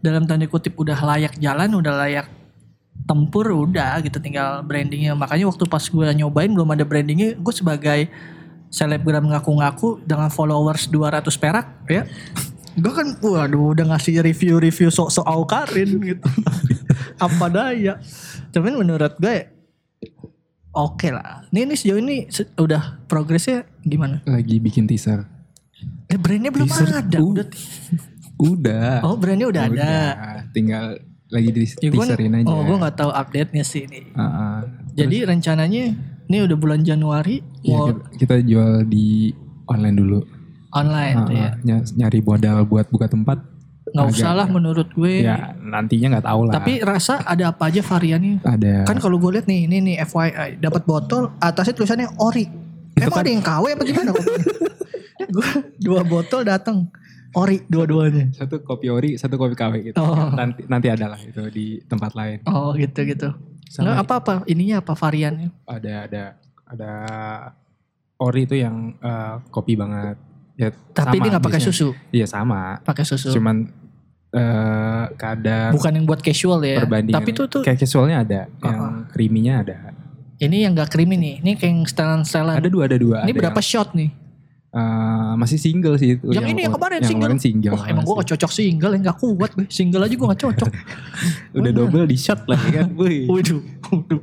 [0.00, 2.26] dalam tanda kutip udah layak jalan udah layak
[3.02, 5.12] tempur udah gitu tinggal brandingnya.
[5.12, 8.08] Makanya waktu pas gue nyobain belum ada brandingnya gue sebagai
[8.68, 12.08] selebgram ngaku-ngaku dengan followers 200 perak ya.
[12.72, 16.24] Gue kan waduh udah ngasih review-review sok-sok aukarin gitu.
[17.24, 18.00] Apa daya.
[18.48, 19.36] Cuman menurut gue
[20.72, 21.44] oke lah.
[21.52, 24.24] Ini, ini sejauh ini se- udah progresnya gimana?
[24.24, 25.28] Lagi bikin teaser.
[26.06, 27.18] eh brandnya belum Teaser, ada.
[27.18, 27.46] udah.
[28.38, 29.04] Udah.
[29.04, 29.92] oh brandnya udah, ada.
[30.50, 30.96] Tinggal
[31.32, 32.46] lagi di Ya, teaserin aja.
[32.46, 34.56] oh gue nggak tahu update nya sih ini Ah, ah.
[34.92, 39.32] jadi rencananya ini udah bulan Januari Ya, mau kita, kita jual di
[39.64, 40.18] online dulu.
[40.70, 41.50] online tuh ya.
[41.58, 43.38] Ny- Nyari modal buat buka tempat.
[43.84, 46.52] nggak agak- usah lah menurut gue Ya nantinya nggak tahu lah.
[46.54, 48.84] tapi rasa ada apa aja variannya ada.
[48.84, 52.48] kan kalau gue lihat nih ini nih FYI dapat botol atasnya tulisannya ori
[52.94, 54.10] emang ada yang KW apa gimana
[55.34, 56.88] gue dua botol datang
[57.32, 59.96] ori dua-duanya satu kopi ori, satu kopi KW gitu.
[59.96, 60.28] Oh.
[60.30, 62.44] Nanti nanti ada lah itu di tempat lain.
[62.44, 63.32] oh gitu gitu
[63.66, 66.24] Sama- nggak apa apa ininya apa variannya Ada ada
[66.66, 66.92] ada
[68.18, 70.16] ori itu yang eh, kopi banget.
[70.52, 72.76] Ya, tapi sama dia nggak pakai susu Iya sama.
[72.80, 73.64] pakai susu Cuman
[74.32, 77.16] eh kadar bukan yang buat casual ya perbandingan.
[77.16, 79.04] tapi tuh tuh kayak casualnya ada, yang Uh-uh.
[79.08, 79.92] creaminya ada.
[80.38, 83.16] ini yang gak creamy nih ini kayak yang setelan setelan Ada dua, ada dua.
[83.22, 84.08] ini Ada berapa yang, shot nih
[84.72, 86.26] eh, masih single sih itu.
[86.28, 87.20] Yang ini yang kemarin yang single.
[87.28, 87.72] kemarin single.
[87.72, 90.70] Wah emang gue gak cocok single yang gak kuat gue Single aja gue gak cocok
[91.56, 91.72] Udah Bener.
[91.76, 92.88] double di shot lagi kan.
[93.00, 93.28] Wih.
[93.28, 94.22] Waduh waduh.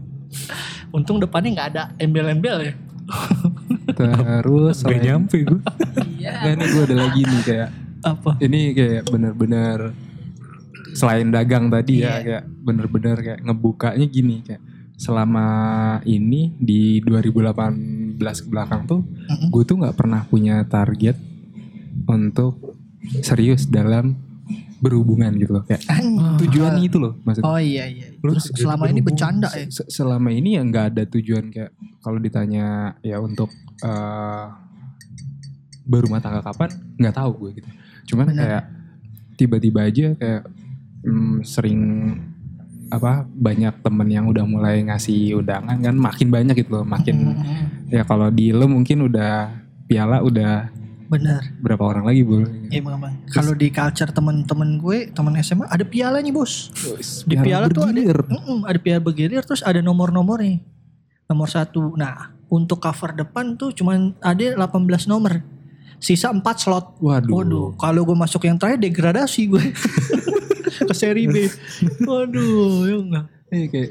[0.90, 2.74] Untung depannya gak ada embel-embel ya
[3.90, 5.62] Terus Gak selain- nyampe gue.
[6.18, 6.54] Iya.
[6.54, 9.92] Nih gue ada lagi nih kayak Apa ini kayak bener-bener
[10.90, 12.24] selain dagang tadi ya Iya.
[12.24, 14.62] kayak bener-bener kayak ngebukanya gini kayak
[14.96, 15.48] selama
[16.04, 19.50] ini di 2018 ke belakang tuh Mm-mm.
[19.50, 21.16] gue tuh nggak pernah punya target
[22.06, 22.76] untuk
[23.24, 24.14] serius dalam
[24.80, 25.64] berhubungan gitu loh.
[25.68, 25.84] Kayak
[26.40, 27.52] tujuannya itu loh maksudnya.
[27.52, 28.16] Oh iya iya.
[28.24, 29.68] Lu selama ini bercanda ya?
[29.68, 33.52] Se- selama ini ya nggak ada tujuan kayak kalau ditanya ya untuk
[33.84, 34.46] eh
[35.84, 37.70] berumah tangga kapan nggak tahu gue gitu.
[38.16, 38.40] Cuman Benar.
[38.40, 38.64] kayak
[39.36, 40.44] tiba-tiba aja kayak
[41.04, 41.82] mm, sering
[42.90, 47.90] apa banyak temen yang udah mulai ngasih undangan kan makin banyak gitu loh makin Mm-mm.
[47.94, 49.54] ya kalau di lo mungkin udah
[49.86, 50.74] piala udah
[51.10, 52.46] bener Berapa orang lagi bol?
[52.70, 53.14] Iya bang bang.
[53.34, 56.70] Kalau di culture temen-temen gue, temen SMA ada pialanya bos.
[57.26, 58.14] Di piala tuh ada,
[58.70, 60.62] ada piala bergilir terus ada nomor-nomornya.
[61.26, 61.98] Nomor satu.
[61.98, 65.42] Nah untuk cover depan tuh cuman ada 18 nomor.
[65.98, 67.02] Sisa 4 slot.
[67.02, 67.34] Waduh.
[67.42, 69.66] Waduh, kalau gue masuk yang terakhir degradasi gue
[70.90, 71.50] ke seri B.
[72.06, 73.26] Waduh, ya enggak.
[73.50, 73.90] Iya kayak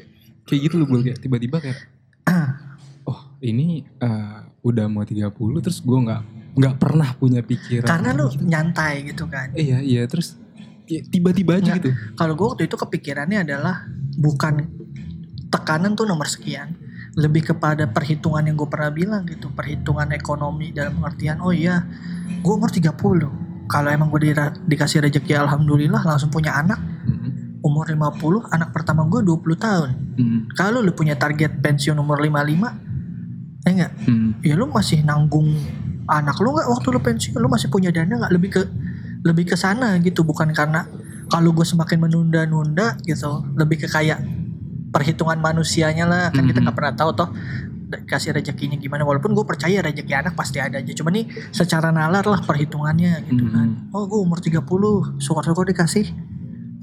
[0.49, 1.79] kayak gitu loh bol kayak tiba-tiba kayak
[3.11, 5.29] oh ini eh, udah mau 30
[5.61, 6.23] terus gue nggak
[6.59, 7.87] nggak pernah punya pikiran.
[7.87, 9.55] Karena lu nyantai gitu kan.
[9.55, 10.35] Iya iya terus
[10.91, 11.79] ya, tiba-tiba aja Nggak.
[11.79, 11.91] gitu.
[12.19, 13.87] Kalau gue waktu itu kepikirannya adalah
[14.19, 14.67] bukan
[15.49, 16.77] tekanan tuh nomor sekian,
[17.15, 21.87] lebih kepada perhitungan yang gue pernah bilang gitu, perhitungan ekonomi dalam pengertian, oh iya,
[22.43, 23.48] gue umur 30.
[23.69, 24.33] Kalau emang gue
[24.65, 29.91] dikasih rezeki alhamdulillah langsung punya anak, Mm, umur 50, anak pertama gue 20 tahun.
[30.17, 32.73] mm, Kalau lu punya target pensiun umur 55,
[33.63, 34.31] eh enggak, mm.
[34.41, 35.53] ya lu masih nanggung
[36.05, 37.37] anak lu nggak waktu lu pensiun?
[37.37, 38.63] Lu masih punya dana nggak lebih ke
[39.19, 40.89] lebih ke sana gitu bukan karena
[41.29, 44.23] kalau gue semakin menunda-nunda gitu lebih ke kayak
[44.89, 46.65] perhitungan manusianya lah kan kita Mhm.
[46.65, 47.29] nggak pernah tahu toh
[47.89, 52.25] kasih rezekinya gimana walaupun gue percaya rezeki anak pasti ada aja cuma nih secara nalar
[52.29, 53.89] lah perhitungannya gitu kan.
[53.97, 54.61] Oh gue umur 30
[55.17, 56.05] syukur-syukur dikasih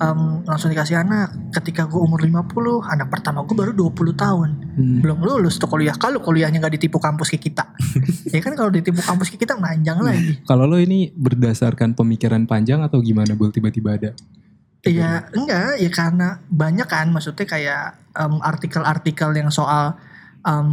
[0.01, 1.53] em, langsung dikasih anak.
[1.53, 4.49] Ketika gue umur 50 anak pertama gue baru 20 tahun.
[4.75, 4.99] Hmm.
[4.99, 5.95] belum lulus tuh kuliah.
[5.95, 7.69] Kalau kuliahnya nggak ditipu kampus ke kita.
[8.35, 10.43] Ya kan kalau ditipu kampus ke kita manjang lagi.
[10.43, 14.11] Kalau lo ini berdasarkan pemikiran panjang atau gimana bol tiba-tiba ada?
[14.85, 15.79] ya enggak.
[15.79, 19.95] Ya karena banyak kan maksudnya kayak em, artikel-artikel yang soal
[20.45, 20.69] em,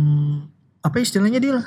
[0.80, 1.58] apa istilahnya deal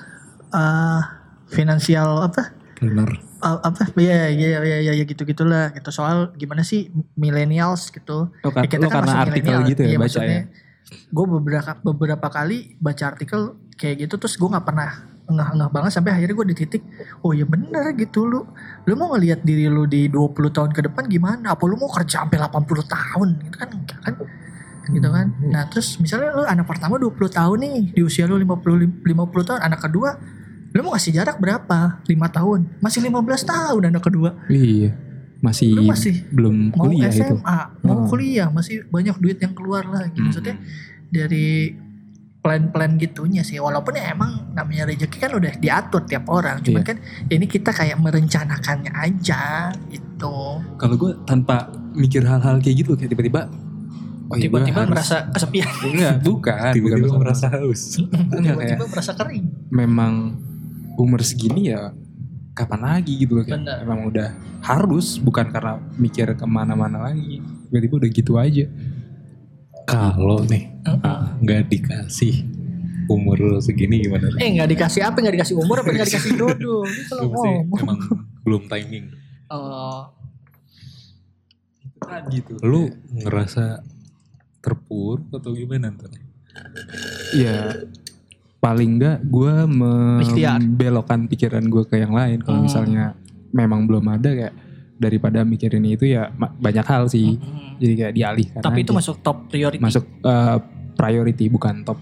[0.47, 1.01] Eh,
[1.47, 2.53] finansial apa?
[2.77, 3.09] Bener.
[3.37, 3.91] Eh, apa?
[3.97, 5.89] Ya ya ya ya, ya gitu gitulah gitu.
[5.89, 8.31] Soal gimana sih millennials gitu.
[8.31, 10.43] Lo, kar- Ya, kita lo kan karena artikel gitu ya Iya, baca maksudnya, ya?
[11.09, 13.41] Gue beberapa beberapa kali baca artikel
[13.75, 14.91] kayak gitu terus gue nggak pernah
[15.25, 16.83] ngeh-ngeh banget sampai akhirnya gue di titik
[17.19, 18.45] oh ya bener gitu lu.
[18.85, 21.51] Lu mau ngelihat diri lu di 20 tahun ke depan gimana?
[21.51, 23.27] Apa lu mau kerja sampai 80 tahun?
[23.43, 24.13] Gitu kan kan
[24.87, 29.01] gitu kan nah terus misalnya lu anak pertama 20 tahun nih di usia lu 50
[29.01, 29.05] 50
[29.43, 30.17] tahun anak kedua
[30.69, 34.91] lu mau ngasih jarak berapa 5 tahun masih 15 tahun anak kedua Iya.
[35.35, 37.37] Masih, Lu masih belum mau kuliah SMA, itu.
[37.85, 38.07] mau Oh.
[38.09, 40.17] kuliah, masih banyak duit yang keluar lagi.
[40.17, 40.57] Maksudnya
[41.05, 41.69] dari
[42.39, 43.57] plan-plan gitunya sih.
[43.57, 46.61] Walaupun ya emang namanya rezeki kan udah diatur tiap orang.
[46.61, 46.87] Cuman Iya.
[46.87, 50.65] kan ini kita kayak merencanakannya aja gitu.
[50.77, 53.45] Kalau gue tanpa mikir hal-hal kayak gitu kayak tiba-tiba
[54.25, 55.67] oh iya, Tiba-tiba harus- merasa kesepian.
[55.87, 57.81] enggak bukan Tiba-tiba bukan merasa haus.
[57.97, 59.45] Tiba-tiba merasa kering.
[59.69, 60.13] memang
[60.95, 61.91] umur segini ya
[62.51, 67.99] kapan lagi gitu loh kayak emang udah harus bukan karena mikir ke mana-mana lagi tiba-tiba
[67.99, 68.65] udah gitu aja
[69.83, 71.19] Kalau nih Heeh.
[71.41, 72.47] nggak dikasih
[73.05, 74.33] umur lo segini gimana?
[74.39, 75.19] Eh nggak dikasih apa?
[75.19, 75.93] Nggak dikasih umur apa?
[75.93, 76.81] Nggak dikasih dodo?
[77.11, 77.65] Kalau ngomong.
[77.75, 77.99] emang
[78.41, 79.05] belum timing.
[79.45, 80.09] Oh,
[82.27, 83.85] gitu Lu ngerasa
[84.65, 86.09] terpuruk atau gimana ntar?
[87.31, 87.77] ya
[88.57, 92.65] paling enggak gue membelokkan pikiran gue ke yang lain kalau Hmm.
[92.65, 93.05] misalnya
[93.51, 94.55] memang belum ada kayak
[94.95, 97.77] daripada mikirin itu ya banyak hal sih mm.
[97.77, 98.97] jadi kayak dialihkan Tapi itu aja.
[98.97, 99.83] masuk top priority.
[99.83, 100.57] masuk eh,
[100.95, 101.99] priority bukan top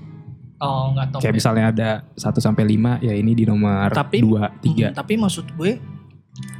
[0.60, 1.20] Oh nggak top.
[1.20, 1.36] kayak ya.
[1.36, 5.46] misalnya ada 1 sampai 5 ya ini di nomor Tapi- 2 3 Mm, tapi maksud
[5.52, 5.72] gue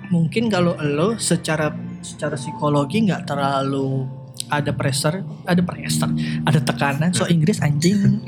[0.10, 1.70] mungkin kalau lo secara
[2.02, 4.10] secara psikologi nggak terlalu
[4.50, 6.12] ada pressure, ada pressure,
[6.44, 7.10] ada tekanan.
[7.12, 8.22] So Inggris anjing.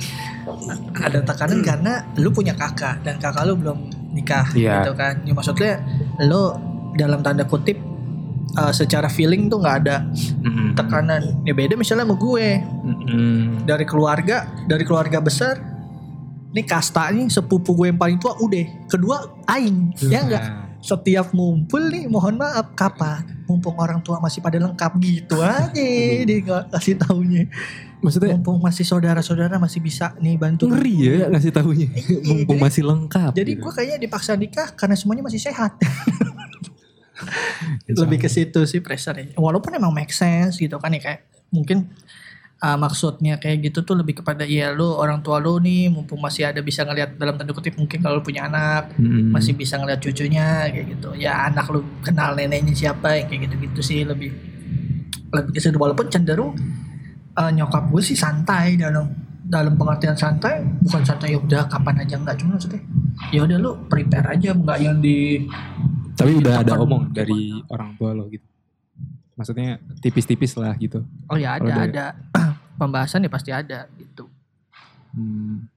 [0.96, 4.82] ada tekanan karena lu punya kakak dan kakak lu belum nikah Iya.
[4.82, 5.22] gitu kan.
[5.22, 5.74] Ya maksudnya
[6.22, 6.58] lo
[6.96, 7.78] dalam tanda kutip
[8.56, 10.06] uh, secara feeling tuh nggak ada
[10.74, 11.42] tekanan.
[11.44, 12.48] Ya beda misalnya sama gue
[13.66, 15.58] dari keluarga, dari keluarga besar.
[16.56, 18.88] Ini kasta nih sepupu gue yang paling tua udah.
[18.88, 20.44] Kedua aing, ya enggak?
[20.86, 23.26] Setiap ngumpul nih mohon maaf kapan?
[23.50, 27.50] Mumpung orang tua masih pada lengkap gitu aja dia nggak kasih taunya.
[28.06, 28.38] Maksudnya?
[28.38, 30.70] Mumpung masih saudara-saudara masih bisa nih bantu.
[30.70, 31.88] Ngeri ya ngasih tahunya
[32.22, 33.62] mumpung jadi- masih lengkap jadi gitu.
[33.66, 35.74] gue kayaknya dipaksa nikah karena semuanya masih sehat.
[37.90, 41.90] Lebih ke situ sih pressure walaupun emang make sense gitu kan ya kayak mungkin
[42.66, 46.50] uh, maksudnya kayak gitu tuh lebih kepada ya lu orang tua lu nih mumpung masih
[46.50, 49.30] ada bisa ngelihat dalam tanda kutip mungkin kalau lu punya anak Mm-mm.
[49.30, 51.14] masih bisa ngeliat cucunya kayak gitu.
[51.14, 54.34] Ya anak lu kenal neneknya siapa yang kayak gitu-gitu sih lebih
[55.30, 55.78] lebih ke situ.
[55.78, 56.58] Walaupun cenderung
[57.38, 59.06] eh, nyokap gue sih santai dalam
[59.46, 62.82] dalam pengertian santai bukan santai ya udah kapan aja nggak cuma maksudnya
[63.30, 65.46] ya udah lu prepare aja nggak yang di
[66.18, 68.55] tapi udah ada omong dari orang tua lo gitu
[69.36, 72.06] maksudnya tipis-tipis lah gitu oh ya ada dari- ada
[72.80, 74.28] pembahasan ya pasti ada gitu
[75.16, 75.72] Hmm.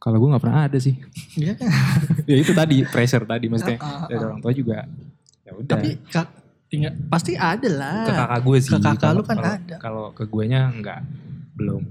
[0.00, 0.96] Kalau gue nggak pernah ada sih.
[1.36, 1.60] Iya.
[2.30, 4.26] ya itu tadi pressure tadi maksudnya Ah, ah, dari ah.
[4.32, 4.88] orang tua juga.
[5.44, 5.76] Ya udah.
[5.76, 6.26] Tapi kak,
[6.72, 8.08] ingat, pasti ada lah.
[8.08, 8.70] ke kakak gue sih.
[8.72, 9.76] Ke kakak Kalau- lu kan kalau- ada.
[9.76, 11.04] Kalau ke guenya enggak.
[11.52, 11.84] Belum.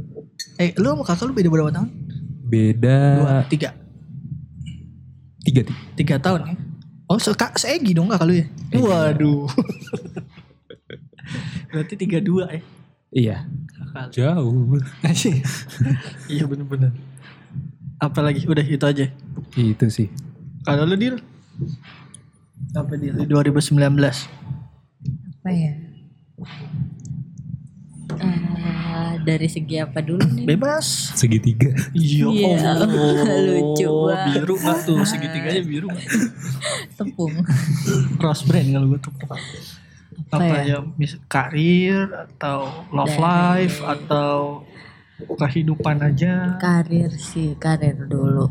[0.57, 1.89] Eh lu sama kakak lu beda berapa tahun?
[2.49, 3.69] Beda Dua, tiga.
[5.45, 5.77] tiga tiga.
[5.93, 6.55] Tiga tahun ya?
[7.05, 8.45] Oh se seegi dong kakak lu ya?
[8.73, 9.45] Waduh.
[11.69, 12.61] Berarti tiga dua ya
[13.09, 13.37] Iya.
[13.73, 14.07] kakak.
[14.13, 14.77] Jauh.
[16.33, 16.93] iya bener-bener.
[17.97, 19.05] Apalagi udah itu aja.
[19.57, 20.13] Itu sih.
[20.61, 21.17] Kalau lu deal?
[22.77, 23.17] Apa deal?
[23.17, 23.73] Di 2019.
[25.41, 25.73] Apa ya?
[28.19, 30.45] Eh, dari segi apa dulu nih?
[30.45, 31.17] Bebas.
[31.17, 31.73] Segitiga.
[31.97, 32.29] Iya.
[32.29, 32.71] Iya,
[33.57, 34.37] lucu banget.
[34.37, 35.87] Biru nggak tuh segitiganya biru?
[36.97, 37.33] Tepung.
[38.21, 39.13] Cross brand kalau gue tuh.
[40.27, 40.79] Apa, Apa ya?
[40.95, 43.23] mis karir atau love Dari-
[43.63, 44.61] life atau
[45.19, 46.55] kehidupan aja.
[46.57, 48.47] Karir sih, karir dulu.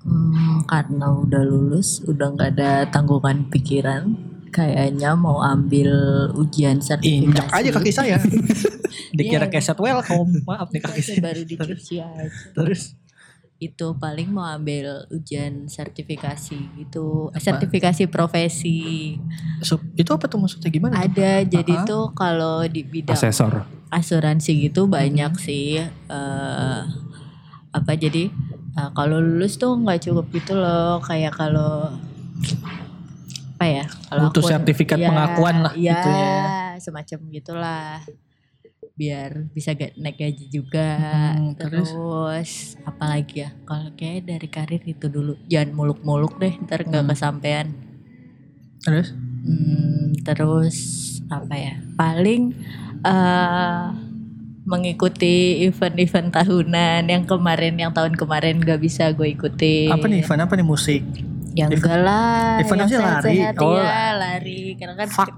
[0.00, 4.16] Hmm, karena udah lulus, udah nggak ada tanggungan pikiran.
[4.50, 5.92] Kayaknya mau ambil
[6.34, 7.22] ujian sertifikasi.
[7.22, 8.16] Injak aja kaki saya.
[9.16, 9.52] Dikira Iya.
[9.52, 10.42] keset welcome.
[10.42, 11.20] Maaf nih kaki Itu saya.
[11.22, 12.26] baru dicuci aja.
[12.50, 12.98] Terus
[13.60, 17.28] Itu paling mau ambil ujian sertifikasi gitu.
[17.30, 19.14] Sertifikasi profesi.
[19.60, 20.96] sup- itu apa tuh maksudnya gimana?
[20.96, 21.04] tuh?
[21.06, 21.84] Ada jadi Ah.
[21.84, 23.68] tuh kalau di bidang Asesor.
[23.90, 26.80] asuransi gitu banyak sih eh
[27.70, 28.32] apa jadi
[28.72, 31.92] eh, kalau lulus tuh nggak cukup gitu loh kayak kalau
[33.52, 36.34] apa ya kalau Butuh akun- sertifikat ya, pengakuan lah ya, gitu ya.
[36.78, 38.00] semacam gitulah
[39.00, 41.88] biar bisa ga- naik gaji juga Hmm, terus?
[41.88, 42.50] terus,
[42.84, 47.12] apalagi ya kalau kayak dari karir itu dulu jangan muluk-muluk deh ntar nggak Hmm.
[47.12, 47.68] kesampaian
[48.80, 49.12] Terus?
[49.44, 50.76] Hmm, terus
[51.28, 51.74] apa ya?
[51.96, 52.42] Paling
[53.04, 53.84] eh
[54.64, 59.88] mengikuti event-event tahunan yang kemarin, yang tahun kemarin gak bisa gue ikuti.
[59.88, 61.02] Apa nih event apa nih musik?
[61.52, 62.58] Yang enggak lah.
[62.58, 63.02] event aja lari.
[63.26, 64.62] sehat-sehat, Oh, iya, lari.
[64.74, 65.30] Karena kan Fuck.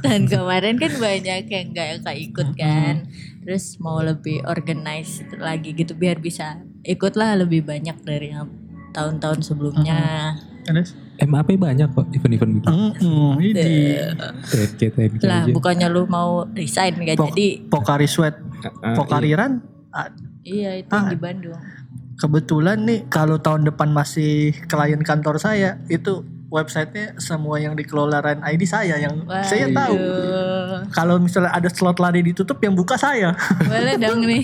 [0.00, 2.94] tahun kemarin kan banyak yang gak, gak ikut kan.
[3.40, 8.48] Terus mau lebih organize lagi gitu biar bisa ikutlah lebih banyak dari yang
[8.90, 10.34] tahun-tahun sebelumnya.
[10.62, 10.96] Terus?
[11.18, 12.68] MAP banyak kok event-event gitu.
[12.68, 15.50] Hmm, ini TNK, TNK Lah aja.
[15.50, 18.36] bukannya lu mau resign gak Pok- jadi Pokari Sweat,
[18.80, 19.60] Ah, Pokariran.
[19.90, 20.08] ah,
[20.40, 21.04] Iya itu Ah.
[21.06, 21.60] di Bandung.
[22.18, 28.42] Kebetulan nih kalau tahun depan masih klien kantor saya itu websitenya semua yang dikelola Ryan
[28.42, 29.94] ID saya yang saya tahu.
[29.94, 30.80] Waduh.
[30.90, 33.36] Kalau misalnya ada slot lari ditutup yang buka saya.
[33.62, 34.42] Boleh dong nih.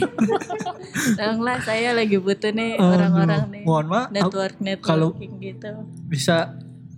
[1.17, 3.63] dong lah saya lagi butuh nih orang-orang nih.
[3.67, 4.07] Mohon maaf.
[4.13, 5.71] Network kalau- networking gitu.
[6.07, 6.55] Bisa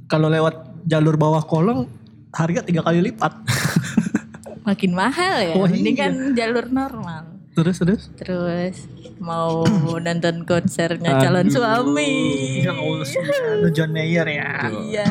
[0.06, 1.88] kalau lewat jalur bawah kolong
[2.34, 3.32] harga tiga kali lipat.
[4.66, 5.54] Makin mahal ya.
[5.54, 6.00] Oh, Ini iya.
[6.04, 7.35] kan jalur normal.
[7.56, 8.02] Terus terus.
[8.20, 8.84] Terus
[9.16, 9.64] mau
[9.96, 11.56] nonton konsernya calon Aduh.
[11.56, 12.12] suami.
[12.60, 13.72] Ya Allah, sian.
[13.72, 14.68] John Mayer ya.
[14.68, 15.08] Iya.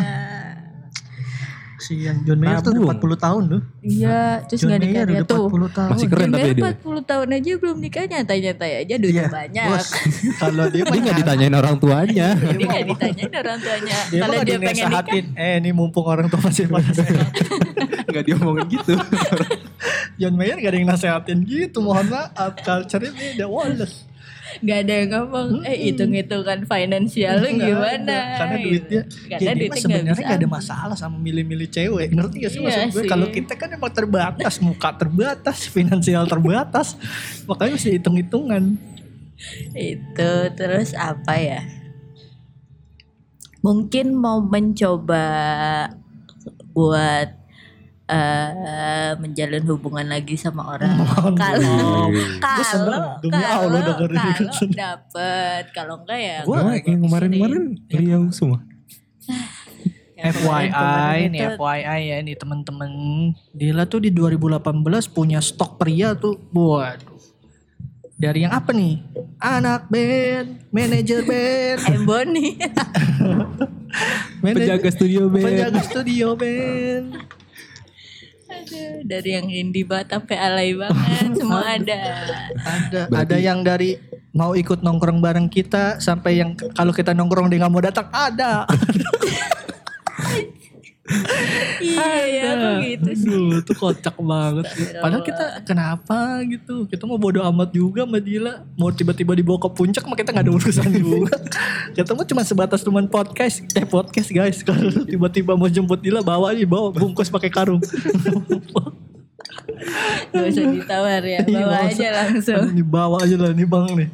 [1.75, 3.15] Sian John Mayer tuh udah Nabung.
[3.19, 3.61] 40 tahun tuh.
[3.83, 5.45] Iya, terus John nggak Mayer nikah udah tuh.
[5.51, 5.89] 40 tahun.
[5.91, 6.63] Masih keren John tapi Mayer dia.
[6.71, 9.67] 40 tahun aja belum nikah nyantai-nyantai aja duitnya Iya, banyak.
[9.67, 9.87] Bos.
[10.41, 12.27] Kalau dia Dia nggak ditanyain orang tuanya.
[12.35, 13.97] Dia nggak ditanyain orang tuanya.
[14.07, 17.29] Dia Kalau dia pengen nikah, eh ini mumpung orang tua masih pada sehat.
[18.09, 18.93] Nggak diomongin gitu.
[20.15, 22.55] John Mayer gak ada yang nasehatin gitu, mohon maaf.
[22.63, 24.07] Culture-nya beda, Wallace.
[24.63, 25.47] Nggak ada yang ngomong.
[25.63, 27.95] Eh hitung-hitungan finansial lu Nggak gimana?
[27.95, 31.67] ada, Karena duitnya, Karena jadi mah duitnya nggak sebenarnya bisa gak ada masalah sama milih-milih
[31.71, 32.07] cewek.
[32.11, 33.03] Ngerti gak sih Iya maksud gue?
[33.07, 36.87] Kalau kita kan emang terbatas, muka terbatas, finansial terbatas.
[37.47, 38.63] Makanya mesti hitung-hitungan.
[39.75, 41.61] Itu terus apa ya?
[43.65, 45.25] Mungkin mau mencoba
[46.75, 47.44] buat
[48.05, 50.93] eh menjalin hubungan lagi sama orang.
[51.41, 58.29] Kalau Gue seneng, kalau kalau kalau dapet, kalau enggak ya Gua- Wah, yang kemarin-kemarin Riau
[58.29, 58.61] semua.
[60.15, 62.91] yang FYI nih itu FYI ya nih temen-temen
[63.51, 64.63] Dila tuh di 2018
[65.09, 67.19] punya stok pria tuh Waduh
[68.15, 69.03] Dari yang apa nih?
[69.35, 72.55] Anak band, manajer band, Emboni.
[74.39, 75.43] manajer- Penjaga studio band.
[75.43, 77.05] penjaga studio band.
[78.55, 81.99] Aduh, dari yang indie banget sampai alay banget semua ada.
[82.63, 83.99] Ada ada yang dari
[84.35, 88.63] mau ikut nongkrong bareng kita sampai yang kalau kita nongkrong dia nggak mau datang ada.
[91.77, 93.29] iya ya kok gitu sih.
[93.29, 94.65] Aduh, itu kocak banget.
[94.97, 96.85] Padahal kita kenapa gitu?
[96.85, 98.65] Kita mau bodo amat juga sama Dila.
[98.73, 101.37] Mau tiba-tiba dibawa ke puncak mah kita nggak ada urusan juga.
[101.91, 103.61] Kita mah cuma sebatas teman podcast.
[103.71, 104.59] Eh podcast guys.
[104.59, 107.81] Kalau tiba-tiba mau jemput Dila bawa aja bawa bungkus pakai karung.
[110.25, 112.63] Gak usah ditawar ya, Iya, bawa aja langsung.
[112.69, 114.09] Ini bawa aja lah nih bang nih.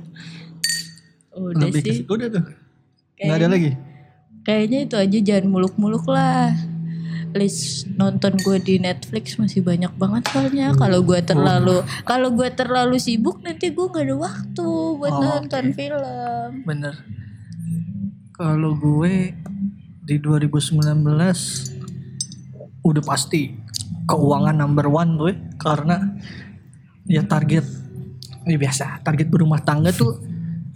[1.31, 2.03] Udah Lebih sih.
[2.05, 2.43] Udah tuh.
[2.43, 2.55] Nggak
[3.17, 3.71] ada Kayaknya- lagi.
[4.41, 6.49] Kayaknya itu aja jangan muluk-muluk lah.
[7.33, 10.71] List nonton gue di Netflix masih banyak banget soalnya.
[10.75, 14.67] Kalau gue terlalu kalau gue terlalu sibuk nanti gue gak ada waktu
[14.97, 15.75] buat Oh, nonton oke.
[15.75, 16.49] film.
[16.63, 16.95] Bener.
[18.31, 19.35] Kalau gue
[20.01, 20.81] di 2019
[22.81, 23.53] udah pasti
[24.09, 26.17] keuangan number one gue karena
[27.05, 27.63] ya target
[28.43, 30.17] ya biasa target berumah tangga tuh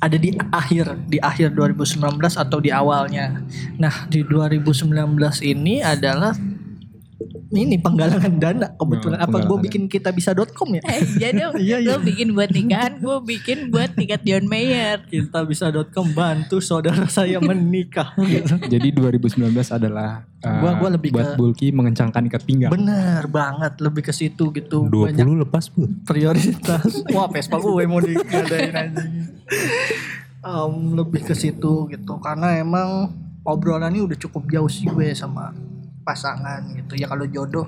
[0.06, 3.42] ada di akhir di akhir 2019 atau di awalnya.
[3.82, 4.94] Nah di 2019
[5.42, 6.38] ini adalah
[7.50, 11.78] ini penggalangan dana kebetulan Oh, apa gue bikin kita bisa.com ya Eh, Iya, iya.
[11.82, 15.00] lo bikin buat nikahan, gue bikin buat tiket John Mayer.
[15.06, 18.60] kita bisa.com bantu saudara saya menikah gitu.
[18.74, 19.32] Jadi 2019
[19.70, 22.70] adalah uh, Gua- gua lebih buat ke- Bulky mengencangkan ikat pinggang.
[22.70, 25.88] Bener banget lebih ke situ gitu 20 banyak lepas bu.
[26.04, 26.84] prioritas
[27.16, 29.32] wah Vespa gue mau digadain anjing
[30.42, 33.10] Em, lebih ke situ gitu karena emang
[33.42, 35.50] obrolannya udah cukup jauh sih gue sama
[36.06, 36.96] pasangan gitu.
[36.96, 37.68] Ya kalau jodoh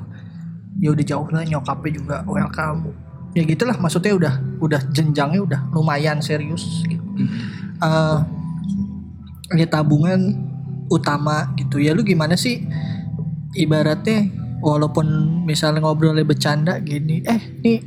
[0.78, 2.94] ya udah jauh lah nyokapnya juga welcome.
[3.34, 7.04] Ya gitulah maksudnya udah udah jenjangnya udah lumayan serius gitu.
[7.82, 8.20] Eh,
[9.58, 10.38] ya tabungan
[10.88, 11.82] utama gitu.
[11.82, 12.64] Ya lu gimana sih
[13.58, 14.30] ibaratnya
[14.62, 15.06] walaupun
[15.46, 17.78] misalnya ngobrolnya bercanda gini eh nih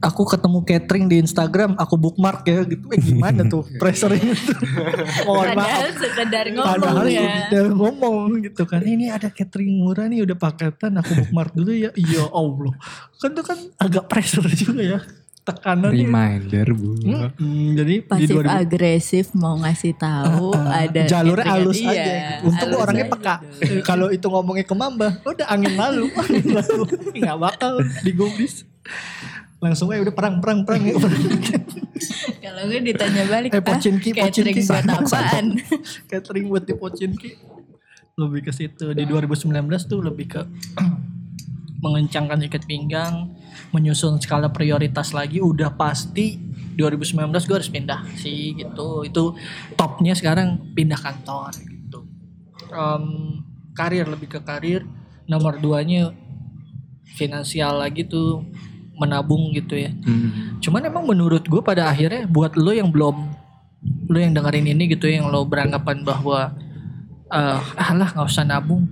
[0.00, 4.56] aku ketemu catering di Instagram aku bookmark ya gitu eh gimana tuh pressernya tuh
[5.24, 7.22] mohon maaf Padahal sekedar ngomong Padahal ya.
[7.48, 11.90] udah ngomong gitu kan ini ada catering murah nih udah paketan aku bookmark dulu ya
[11.96, 12.74] iya Allah
[13.16, 15.00] kan itu kan agak pressure juga ya
[15.46, 16.98] tekanan Reminder bu.
[17.38, 22.50] Hmm, jadi di Pasif 2000 agresif mau ngasih tahu ada jalurnya halus Iya, aja gitu.
[22.50, 23.34] Untung halus orangnya peka.
[23.88, 26.82] Kalau itu ngomongnya ke Mamba, udah angin lalu, angin lalu.
[27.14, 27.72] Nggak bakal
[28.02, 28.66] digubris.
[29.60, 30.82] Langsung aja udah perang perang perang.
[32.44, 35.46] Kalau gue ditanya balik, Eh, ah, Pocinki, catering Pocinki, buat apaan?
[36.12, 37.30] Catering buat di Pocinki.
[38.16, 38.92] Lebih ke situ.
[38.96, 39.52] Di 2019
[39.88, 40.40] tuh lebih ke
[41.84, 43.32] mengencangkan ikat pinggang,
[43.72, 45.40] menyusun skala prioritas lagi.
[45.40, 46.40] Udah pasti
[46.76, 49.04] 2019 gue harus pindah sih gitu.
[49.04, 49.36] Itu
[49.76, 52.04] topnya sekarang pindah kantor gitu.
[52.72, 53.04] Em,
[53.76, 54.84] karir lebih ke karir.
[55.28, 56.14] Nomor duanya
[57.16, 58.44] finansial lagi tuh
[58.96, 59.92] menabung gitu ya.
[59.92, 60.58] Hmm.
[60.58, 63.16] Cuman emang menurut gue pada akhirnya buat lo yang belum
[64.10, 66.56] lo yang dengerin ini gitu yang lo beranggapan bahwa
[67.30, 68.88] eh alah nggak usah nabung.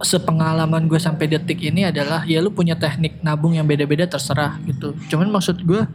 [0.00, 4.96] Sepengalaman gue sampai detik ini adalah ya lo punya teknik nabung yang beda-beda terserah gitu.
[5.08, 5.86] Cuman maksud gue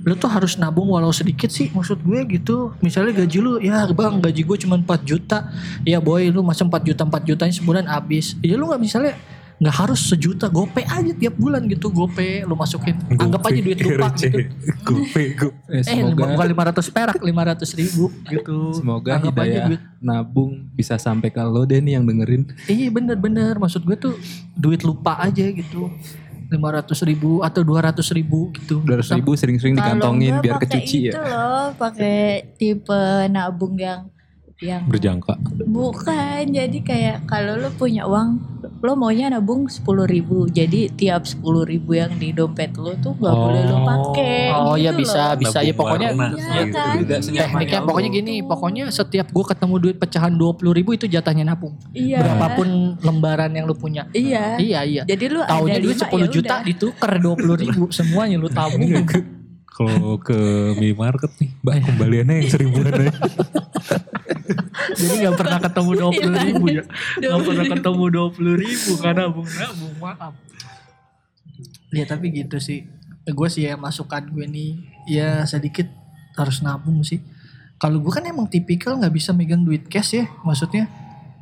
[0.00, 4.16] lo tuh harus nabung walau sedikit sih maksud gue gitu misalnya gaji lu ya bang
[4.16, 5.52] gaji gue cuma 4 juta
[5.84, 9.12] ya boy lu masa 4 juta 4 jutanya sebulan habis ya lu nggak misalnya
[9.60, 14.08] nggak harus sejuta gope aja tiap bulan gitu gope lu masukin anggap aja duit lupa
[14.16, 14.40] gitu
[14.80, 15.56] Gope, gope.
[15.68, 18.58] Eh, Eh, semoga bukan 500 perak, 500 ribu gitu.
[18.72, 19.80] semoga Anggap aja duit.
[19.98, 22.48] nabung bisa sampai ke lo deh nih yang dengerin.
[22.66, 24.16] Iya bener-bener, maksud gue tuh
[24.54, 25.92] duit lupa aja gitu.
[26.48, 26.56] 500
[27.04, 28.80] ribu atau 200 ribu gitu.
[28.80, 31.20] 200 ribu sering-sering dikantongin biar pakai kecuci itu ya.
[31.22, 32.18] loh, pakai
[32.56, 34.08] tipe nabung yang
[34.60, 35.40] yang Berjangka.
[35.64, 36.44] bukan.
[36.46, 38.28] Jadi kayak kalau lo punya uang,
[38.78, 40.44] lo maunya nabung sepuluh ribu.
[40.46, 44.52] Jadi tiap sepuluh ribu yang di dompet lo tuh nggak boleh lo pakai.
[44.52, 45.40] Oh ya gitu bisa, loh.
[45.40, 46.76] bisa ya pokoknya warna Iya gitu.
[46.76, 46.94] kan?
[47.00, 47.86] Beda senyamannya tekniknya lo.
[47.88, 51.74] pokoknya gini, pokoknya setiap gue ketemu duit pecahan 20 ribu itu jatahnya nabung.
[51.90, 52.20] Iya.
[52.20, 52.68] Berapapun
[53.00, 54.12] lembaran yang lu punya.
[54.12, 54.60] Iya.
[54.60, 55.02] Iya iya.
[55.04, 56.66] Jadi lu ada Taunya duit lima, 10 ya juta udah.
[56.68, 58.84] ditukar 20 ribu semuanya lu tabung.
[59.70, 60.36] Kalau ke
[60.76, 63.12] minimarket nih, mbak kembaliannya yang seribuan aja.
[65.00, 66.84] Jadi gak pernah ketemu 20 ribu ya.
[67.20, 70.34] Gak 20 pernah ketemu 20 ribu karena nabung nabung maaf.
[71.90, 72.86] Ya tapi gitu sih.
[73.26, 74.70] Gue sih ya masukan gue nih
[75.08, 75.88] ya sedikit
[76.38, 77.20] harus nabung sih.
[77.80, 80.28] Kalau gue kan emang tipikal nggak bisa megang duit cash ya.
[80.44, 80.86] Maksudnya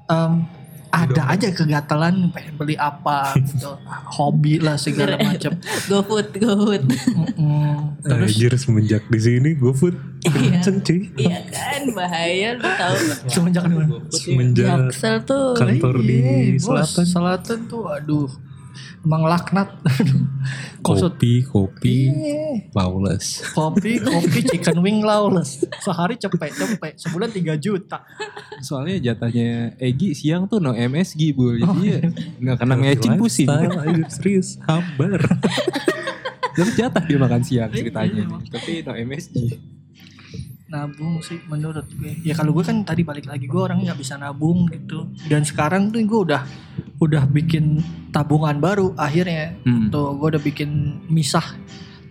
[0.07, 0.47] em,
[0.89, 3.77] ada aja kegatalan pengen beli apa gitu.
[4.17, 5.57] Hobi lah segala macam.
[5.91, 6.83] GoFood, GoFood.
[6.89, 8.01] Mm-mm.
[8.01, 10.35] Terus Anjir semenjak di sini GoFood Iya.
[10.59, 11.01] kenceng cuy.
[11.15, 12.95] Iya kan bahaya lu tahu.
[13.27, 13.89] semenjak di mana?
[14.11, 15.55] Semenjak Jaksel tuh.
[15.55, 17.05] kantor di Iya, selatan.
[17.05, 18.29] Selatan tuh aduh.
[19.05, 19.69] Emang laknat.
[20.87, 22.71] Kopi, kopi, Iya.
[22.73, 23.43] lawless.
[23.53, 25.67] Kopi, kopi, chicken wing lawless.
[25.83, 26.95] Sehari cepet, cepet.
[26.97, 28.03] Sebulan 3 juta.
[28.63, 31.59] Soalnya jatahnya Egi siang tuh no MSG bu.
[31.59, 31.99] Jadi ya
[32.41, 33.49] nggak kena ngecing pusing.
[34.11, 35.19] Serius, hambar.
[36.59, 38.27] Terus jatah dia makan siang ceritanya.
[38.27, 38.51] Iya.
[38.51, 39.37] Tapi no MSG.
[40.69, 42.21] Nabung sih menurut gue.
[42.21, 45.09] Ya kalau gue kan tadi balik lagi gue orang nggak bisa nabung gitu.
[45.25, 46.45] Dan sekarang tuh gue udah
[47.01, 47.81] udah bikin
[48.13, 49.57] tabungan baru akhirnya.
[49.65, 49.89] Hmm.
[49.89, 51.57] Tuh gue udah bikin misah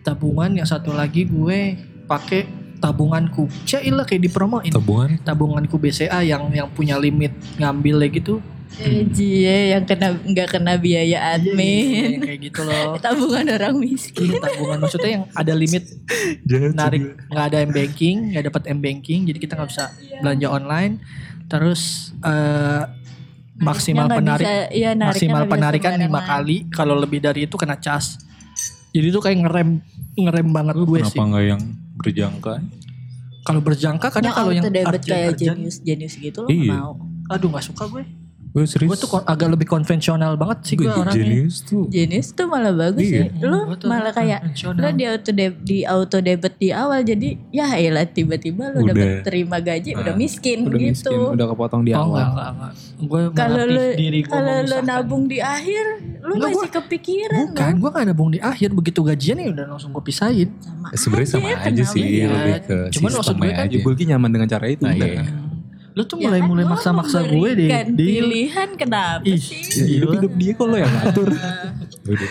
[0.01, 1.77] tabungan yang satu lagi gue
[2.09, 2.49] pakai
[2.81, 3.45] tabunganku.
[3.65, 4.73] Cailah kayak dipromoin.
[4.73, 8.41] Tabungan Tabunganku BCA yang yang punya limit ngambil gitu.
[8.77, 12.19] Eh, Cie yang kena nggak kena biaya Iya, admin.
[12.19, 12.93] kayak gitu loh.
[13.03, 14.29] Tabungan orang miskin.
[14.29, 15.83] Iya, tabungan maksudnya yang ada limit
[16.77, 19.85] narik nggak ada m banking nggak dapat m banking jadi kita nggak bisa
[20.19, 20.93] belanja online
[21.45, 21.81] terus
[22.21, 22.83] eh,
[23.57, 28.21] maksimal penarik bisa- iya, nariknya maksimal penarikan lima kali kalau lebih dari itu kena cas
[28.89, 29.69] jadi itu kayak ngerem
[30.15, 31.61] ngerem banget gue Kenapa sih nggak yang
[31.95, 32.53] berjangka?
[33.41, 36.75] kalau berjangka kadang Yang kalau yang urgent- kayak jenius jenius gitu lo Iya.
[36.75, 36.93] mau.
[37.27, 38.03] aduh nggak suka gue
[38.57, 38.89] Gue serius.
[38.89, 41.85] gue tuh agak lebih konvensional banget sih gue orangnya Genius tuh.
[41.87, 43.29] Jenius tuh malah bagus Iya.
[43.29, 43.37] sih.
[43.37, 44.39] Lu Gua malah kayak
[44.73, 48.91] lu di auto debit di auto debit di awal jadi ya elah tiba-tiba lu Udah.
[48.91, 51.13] dapat terima gaji udah miskin Udah gitu.
[51.13, 52.09] miskin, udah kepotong di oh awal.
[52.09, 53.85] enggak enggak enggak gue Kalau lu
[54.25, 55.85] kalau lu nabung di akhir
[56.17, 59.93] lu Enggak, masih kepikiran bukan gue gak nabung di akhir begitu gajian ya udah langsung
[59.93, 62.27] gue pisahin Sama Sebenarnya sama aja, aja sih, ya?
[62.27, 63.67] lebih ke Cuman maksud gue kan.
[63.69, 64.81] Gue nyaman dengan cara itu.
[64.81, 65.03] Nah, udah.
[65.05, 65.23] iya.
[65.97, 69.65] Lu tuh Ya mulai kan mulai lu maksa-maksa gue deh di pilihan kenapa Ih, sih?
[69.81, 71.33] Ya, hidup hidup dia kok lo yang ngatur.
[72.05, 72.29] Udah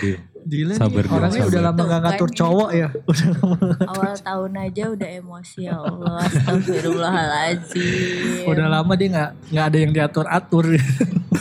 [0.78, 1.50] Sabar, nih, Dil, orangnya sabar.
[1.50, 2.86] udah lama gak ngatur cowok ya.
[3.02, 3.58] Udah lama.
[3.82, 6.22] Awal tahun aja udah emosi ya Allah.
[6.22, 8.46] Astagfirullahaladzim.
[8.46, 10.70] Udah lama dia nggak nggak ada yang diatur atur.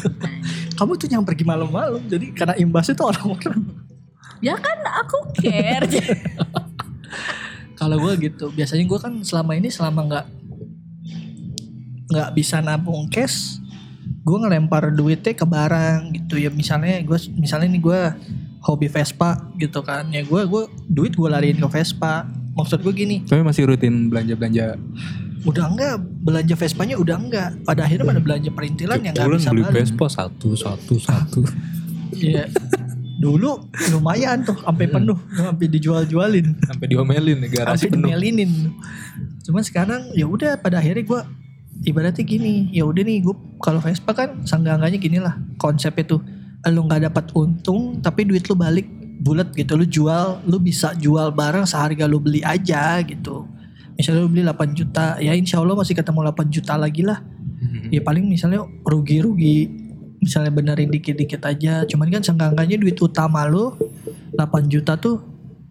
[0.81, 3.61] Kamu tuh yang pergi malam-malam, jadi karena imbasnya tuh orang-orang.
[4.41, 5.85] Ya kan aku care.
[7.79, 10.25] Kalau gue gitu, biasanya gue kan selama ini selama nggak
[12.05, 13.57] nggak bisa nabung cash,
[14.21, 16.49] gue ngelempar duitnya ke barang gitu ya.
[16.49, 18.01] Misalnya gue misalnya nih gue
[18.61, 22.25] hobi Vespa gitu kan, ya gue gue duit gue lariin ke Vespa.
[22.55, 24.79] Maksud gue gini, Tapi masih rutin belanja-belanja.
[25.45, 27.49] udah enggak belanja Vespanya udah enggak.
[27.61, 29.75] Pada akhirnya pada belanja perintilan yang nggak bisa beli balik.
[29.85, 31.41] Vespa satu, satu, satu.
[32.15, 32.47] Iya.
[33.15, 38.07] Dulu lumayan tuh sampai penuh, sampai dijual-jualin, Sampai diomelin garasi sampai penuh.
[38.09, 38.51] dimelinin.
[39.43, 41.21] Cuman sekarang ya udah pada akhirnya gue
[41.85, 46.21] ibaratnya gini, ya udah nih gue kalau Vespa kan sanggangannya gini lah konsepnya tuh,
[46.65, 48.89] lu nggak dapat untung tapi duit lu balik
[49.21, 53.47] bulat gitu, lu jual, lu bisa jual barang seharga lu beli aja gitu.
[53.95, 57.23] Misalnya lu beli 8 juta, ya insya Allah masih ketemu 8 juta lagi lah.
[57.93, 59.69] Ya paling misalnya rugi-rugi
[60.19, 61.85] misalnya benerin dikit-dikit aja.
[61.85, 63.71] Cuman kan senggangannya duit utama lu
[64.35, 65.21] 8 juta tuh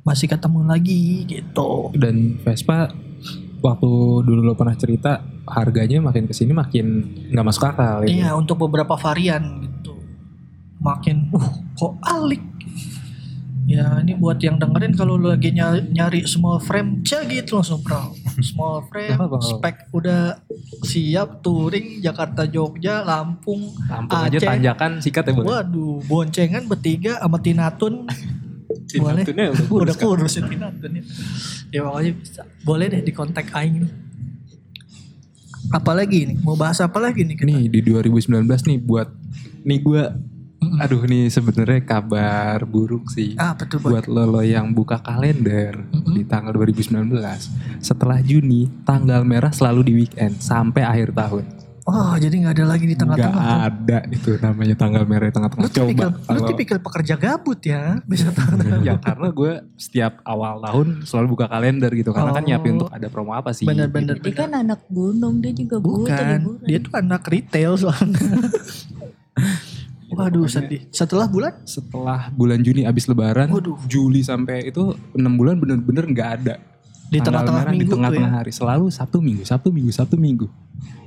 [0.06, 1.90] masih ketemu lagi gitu.
[1.92, 2.88] Dan Vespa
[3.60, 3.90] waktu
[4.24, 8.04] dulu lo pernah cerita harganya makin ke sini makin nggak masuk akal.
[8.04, 8.08] ya.
[8.08, 9.96] Iya untuk beberapa varian gitu.
[10.80, 12.42] Makin uh kok alik.
[13.64, 17.80] Ya ini buat yang dengerin kalau lu lagi nyari, nyari small frame cah gitu langsung
[17.80, 18.12] bro.
[18.44, 20.36] Small frame, spek udah
[20.84, 24.48] siap touring Jakarta Jogja Lampung Lampung aja Aceh.
[24.52, 25.48] tanjakan sikat ya boleh.
[25.48, 28.04] Waduh, boncengan bertiga sama Tinatun.
[29.00, 29.24] Boleh.
[29.24, 31.02] Tinatun-nya udah kurus Udah kurus ya Tinatun ya.
[31.72, 32.42] Ya pokoknya bisa.
[32.68, 34.03] Boleh deh di kontak Aing.
[35.74, 36.36] Apalagi nih?
[36.46, 37.50] Mau bahas apa lagi nih kita?
[37.50, 39.10] Nih di 2019 nih buat
[39.66, 40.02] nih gue
[40.80, 43.34] aduh nih sebenarnya kabar buruk sih.
[43.36, 46.14] Ah betul buat lo, lo yang buka kalender Mm-mm.
[46.14, 47.10] di tanggal 2019
[47.82, 52.84] setelah Juni tanggal merah selalu di weekend sampai akhir tahun Oh jadi nggak ada lagi
[52.84, 53.44] di nggak tengah-tengah.
[53.44, 53.60] tuh.
[53.60, 57.60] ada itu namanya tanggal merah di tengah-tengah Lu coba tipikal, lu kalau- tipikal pekerja gabut
[57.62, 57.82] ya.
[58.02, 58.56] Bisa tengah
[58.88, 62.46] ya karena gue setiap awal tahun selalu buka kalender gitu karena kan Oh.
[62.46, 64.16] nyiapin untuk ada promo apa sih Bener-bener.
[64.16, 66.64] Dia kan anak gunung dia juga butuh Bukan, liburan.
[66.64, 68.16] dia tuh anak retail soalnya.
[70.06, 70.86] Waduh sedih.
[70.88, 71.52] Setelah bulan?
[71.64, 73.76] setelah bulan Juni abis lebaran Waduh.
[73.84, 76.54] Juli sampai itu enam bulan bener-bener nggak ada
[77.14, 78.36] Di tengah-tengah merah minggu di tengah-tengah ya.
[78.36, 80.46] hari selalu Sabtu Minggu Sabtu Minggu Sabtu Minggu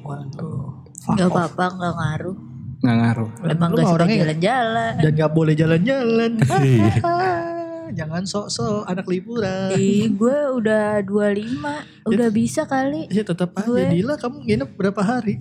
[0.02, 0.88] Waduh.
[0.98, 1.36] fuck Gak off.
[1.36, 2.38] apa-apa gak ngaruh.
[2.78, 4.94] nggak ngaruh Emang Lu gak mah suka nggak- jalan-jalan.
[4.98, 6.32] dan nggak boleh jalan-jalan.
[6.64, 6.94] Iya.
[7.98, 9.72] Jangan sok-sok anak liburan.
[9.74, 13.64] Ih, gue udah 25 Udah bisa kali Ya tetap aja.
[13.66, 15.40] Gue- Dila kamu nginep berapa hari?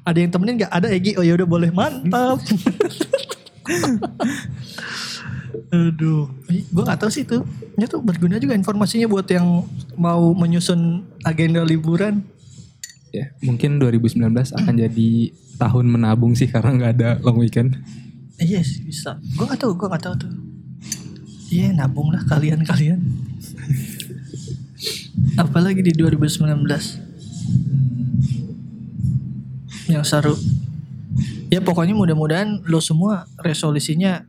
[0.00, 0.72] Ada yang temenin nggak?
[0.72, 1.12] Ada Egi.
[1.14, 2.38] Oh ya udah boleh mantap.
[5.70, 7.42] Aduh, gue gak tahu sih itu.
[7.74, 12.22] Ini tuh berguna juga informasinya buat yang mau menyusun agenda liburan.
[13.10, 14.22] ya mungkin 2019
[14.54, 15.10] akan jadi
[15.58, 17.74] tahun menabung sih karena nggak ada long weekend
[18.38, 19.18] Eh, Iya sih bisa.
[19.34, 20.30] Gue gak tahu, gue gak tahu tuh.
[21.50, 23.02] Iya nabung lah kalian-kalian.
[25.36, 26.46] Apalagi di 2019
[29.90, 30.38] yang seru.
[31.50, 34.22] Ya pokoknya mudah-mudahan lo semua resolusinya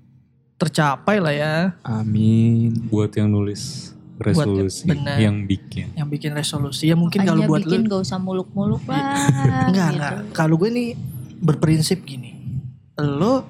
[0.62, 1.53] tercapai lah ya.
[1.82, 3.91] amin Buat yang nulis
[4.22, 5.18] resolusi, benar.
[5.18, 5.97] yang bikin.
[5.97, 6.86] Yang bikin resolusi.
[6.86, 9.18] Ya mungkin kalau buat bikin lo gak usah muluk-muluk lah
[9.74, 9.97] enggak gitu.
[9.97, 10.14] enggak.
[10.38, 10.89] Kalau gue nih
[11.41, 12.38] berprinsip gini.
[13.01, 13.49] Lo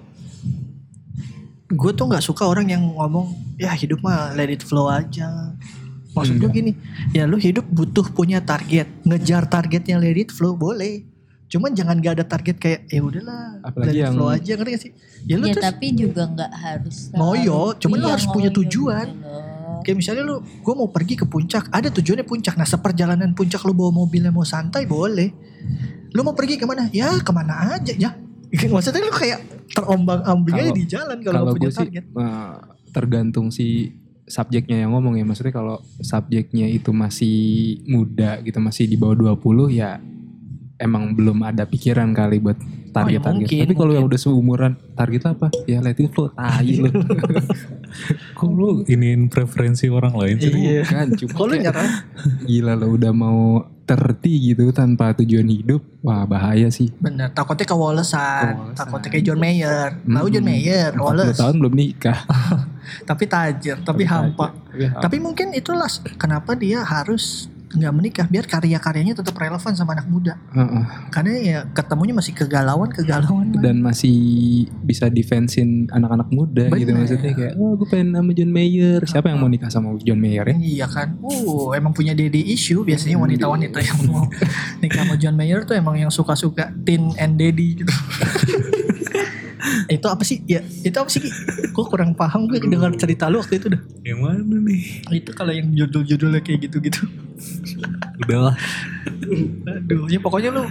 [1.71, 5.55] gue tuh nggak suka orang yang ngomong ya hidup mah let it flow aja.
[6.11, 6.71] Maksud gue gini,
[7.15, 11.07] ya lu hidup butuh punya target, ngejar targetnya let it flow boleh.
[11.51, 14.91] Cuman jangan gak ada target kayak ya udahlah, Apalagi yang- flow aja ngerti gak sih?
[15.27, 19.07] Ya lu ya terus tapi juga nggak harus Ngoyo, cuman lu Iya, harus punya tujuan.
[19.11, 22.53] gitu kayak misalnya lu, gue mau pergi ke puncak, ada tujuannya puncak.
[22.53, 25.33] Nah seperjalanan puncak lu bawa mobilnya mau santai boleh.
[26.11, 26.85] Lu mau pergi ke mana?
[26.93, 28.13] Ya ke mana aja ya.
[28.71, 29.41] Maksudnya lu kayak
[29.73, 32.03] terombang ambing aja di jalan kalau punya gue sih target.
[32.05, 32.53] eh,
[32.91, 35.25] tergantung si subjeknya yang ngomong ya.
[35.25, 37.37] Maksudnya kalau subjeknya itu masih
[37.85, 39.97] muda gitu, masih di bawah 20 ya
[40.81, 42.57] emang belum ada pikiran kali buat
[42.91, 43.23] target-target.
[43.23, 45.47] Oh, mungkin, Tapi kalau yang udah seumuran target apa?
[45.63, 46.89] Ya let it flow, tai lu.
[48.37, 50.51] Kok lu iniin preferensi orang lain sih?
[50.51, 50.81] Iya.
[50.83, 51.57] kan cuma Kalau lu
[52.43, 55.83] gila lo udah mau terti gitu tanpa tujuan hidup.
[56.01, 56.91] Wah bahaya sih.
[56.97, 57.31] bener.
[57.31, 58.75] Takutnya kewalesan, Kewalesan.
[58.75, 59.87] takutnya kayak John Mayer.
[60.01, 60.45] Tahu John.
[60.47, 61.37] Mayer, 40 Wallace.
[61.39, 62.19] tahun belum nikah.
[63.09, 64.51] Tapi tajir, tapi hampa.
[64.51, 64.99] Tapi hampa.
[64.99, 65.87] Tapi mungkin itulah
[66.19, 70.35] kenapa dia harus nggak menikah biar karya-karyanya tetap relevan sama anak muda.
[70.51, 70.83] Heeh.
[71.11, 73.53] Karena ya ketemunya masih kegalauan, kegalauan.
[73.61, 74.17] dan masih
[74.83, 77.03] bisa defensin anak-anak muda gitu Bener.
[77.05, 80.45] maksudnya kayak oh gue pengen sama John Mayer siapa yang mau nikah sama John Mayer
[80.51, 81.07] ya Iya kan.
[81.21, 84.25] Uh, emang punya daddy issue biasanya wanita-wanita yang mau
[84.81, 87.93] nikah sama John Mayer tuh emang yang suka-suka teen and daddy gitu.
[89.87, 90.41] itu apa sih?
[90.49, 91.21] Ya, itu apa sih?
[91.71, 93.81] Gue kurang paham gue dengar cerita lu waktu itu dah.
[94.05, 94.81] Yang mana nih?
[95.21, 97.05] Itu kalau yang judul-judulnya kayak gitu-gitu.
[98.25, 98.55] Udahlah.
[99.67, 100.65] Aduh, ya pokoknya lu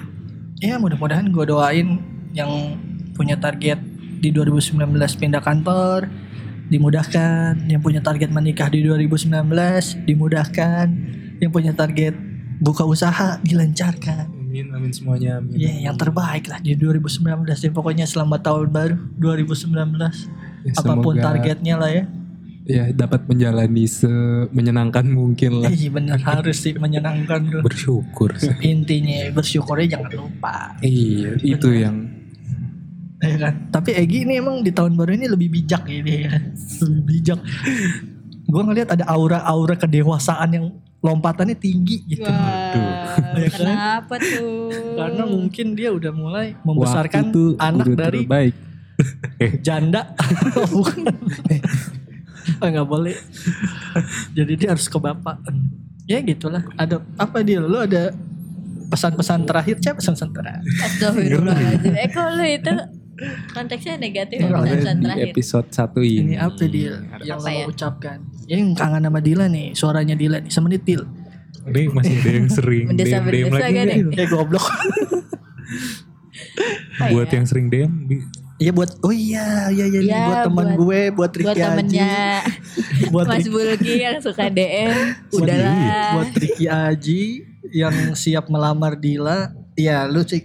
[0.61, 1.99] ya mudah-mudahan gue doain
[2.37, 2.77] yang
[3.17, 3.81] punya target
[4.21, 4.77] di 2019
[5.17, 6.07] pindah kantor
[6.71, 10.87] dimudahkan, yang punya target menikah di 2019 dimudahkan,
[11.43, 12.15] yang punya target
[12.63, 14.40] buka usaha dilancarkan.
[14.51, 18.97] Amin amin semuanya amin Ya, yang terbaik lah di 2019 ya pokoknya selamat tahun baru
[19.15, 19.95] 2019.
[20.67, 22.05] Ya, Apa pun semoga, targetnya lah ya.
[22.67, 24.11] ya dapat menjalani se
[24.51, 27.61] menyenangkan mungkin lah Iya bener harus sih menyenangkan bro.
[27.63, 28.51] Bersyukur sih.
[28.67, 30.75] Intinya bersyukurnya jangan lupa.
[30.83, 32.11] iya itu yang
[33.21, 33.69] Ya kan?
[33.69, 36.41] Tapi Egi ini emang di tahun baru ini lebih bijak ini ya.
[36.81, 37.39] Lebih bijak.
[38.49, 40.67] Gue ngeliat ada aura-aura kedewasaan yang
[41.01, 42.29] lompatannya tinggi gitu.
[42.29, 43.57] Wah, Ya kan?
[43.57, 44.97] kenapa tuh?
[44.97, 48.55] Karena mungkin dia udah mulai waktu membesarkan tuh anak guru dari terbaik
[49.67, 50.13] janda.
[50.69, 51.05] Bukan.
[52.61, 53.15] Oh, nggak boleh.
[54.33, 55.39] Jadi dia harus ke bapak.
[56.09, 56.65] Ya gitulah.
[56.75, 57.61] Ada apa dia?
[57.61, 58.11] Lu ada
[58.91, 59.77] pesan-pesan terakhir?
[59.79, 60.65] Siapa pesan-pesan terakhir?
[60.83, 61.93] Astagfirullahaladzim.
[61.95, 62.73] Eh kalau itu
[63.51, 65.27] konteksnya negatif ya Iya, terakhir.
[65.29, 67.67] episode satu ini Ini apa dia yang Apa lo ya?
[67.67, 68.19] ucapkan?
[68.45, 71.03] Yang kangen sama Dila nih, suaranya Dila nih, semenit Dil.
[71.63, 73.99] Ini masih ada yang sering DM DM lagi nih.
[74.09, 74.17] ya?
[74.17, 74.65] Eh goblok.
[76.97, 77.35] Apa Buat ya?
[77.37, 77.93] yang sering DM
[78.57, 82.15] Iya buat oh iya iya iya Ya, buat teman gue, buat Ricky Buat Aji, temennya
[83.13, 84.93] buat Mas Bulgi yang suka DM,
[85.37, 86.13] udahlah.
[86.15, 87.23] buat Ricky Aji
[87.71, 89.49] yang siap melamar Dila.
[89.75, 90.45] Ya lu sih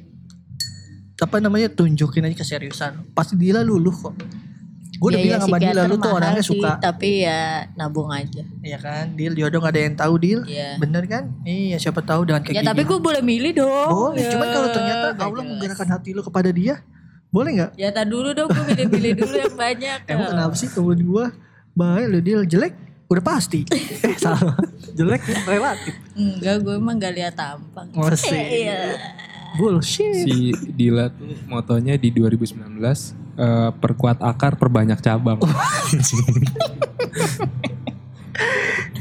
[1.18, 3.12] apa namanya tunjukin aja keseriusan.
[3.12, 4.16] Pasti Dila luluh kok.
[4.96, 8.08] Gue udah Ya, ya, bilang sama Dila lu tuh orangnya sih, suka Tapi ya nabung
[8.10, 8.44] aja.
[8.62, 10.76] ya kan Dil jodoh gak ada yang tahu Dil Iya.
[10.78, 12.90] bener kan iya siapa tahu dengan kayak Ya tapi gini.
[12.90, 13.92] gue boleh milih dong.
[13.92, 15.52] boleh Ya, cuman kalau ternyata nggak Allah jelas.
[15.52, 16.80] menggerakkan hati lu kepada dia
[17.28, 20.00] boleh nggak Ya tak dulu dong gue pilih-pilih dulu yang banyak.
[20.08, 21.26] Emang kenapa sih temen gue
[21.74, 22.74] baik lo dia jelek
[23.06, 23.68] udah pasti
[24.08, 24.56] eh salah
[24.90, 27.92] jelek relatif Enggak, gue emang gak lihat tampang.
[27.92, 28.32] Masih.
[28.64, 28.96] Iya.
[29.56, 30.24] Bullshit.
[30.24, 30.36] Si
[30.70, 32.56] Dila tuh motonya di 2019
[33.36, 35.40] eh, perkuat akar perbanyak cabang.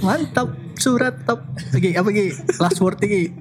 [0.01, 1.41] Mantap surat top.
[1.75, 2.27] Gi, apa Gi
[2.57, 3.33] last word Gi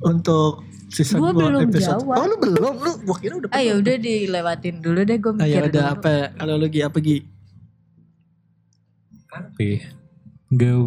[0.00, 2.00] untuk season Gua 2 belum episode.
[2.00, 2.16] jawab.
[2.16, 2.74] oh lu belum?
[2.76, 5.92] Lu gua kira udah Ah ya udah dilewatin dulu deh gue Ayo mikir ada dulu.
[5.98, 6.12] apa?
[6.34, 7.16] Kalau lu Gi apa Gi
[9.28, 9.78] apa ya?
[10.46, 10.78] Nggak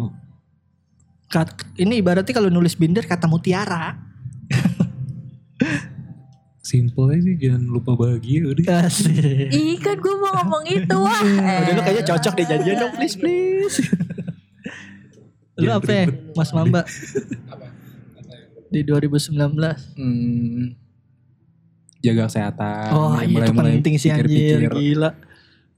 [1.28, 4.00] Kat- ini ibaratnya kalau nulis binder kata mutiara
[6.68, 8.84] simple aja jangan lupa bahagia udah.
[8.84, 9.48] Asik.
[9.48, 11.24] Ih kan gue mau ngomong itu wah.
[11.24, 13.80] Udah lu kayaknya cocok deh janjian dong please please.
[15.56, 16.36] lu Jangan apa ya, ribet.
[16.36, 16.82] Mas Mamba?
[18.68, 19.32] Di 2019.
[19.96, 20.76] Hmm,
[21.98, 25.10] jaga kesehatan Oh ya, iya itu mulai-mulai penting sih anjir pikir-pikir, gila.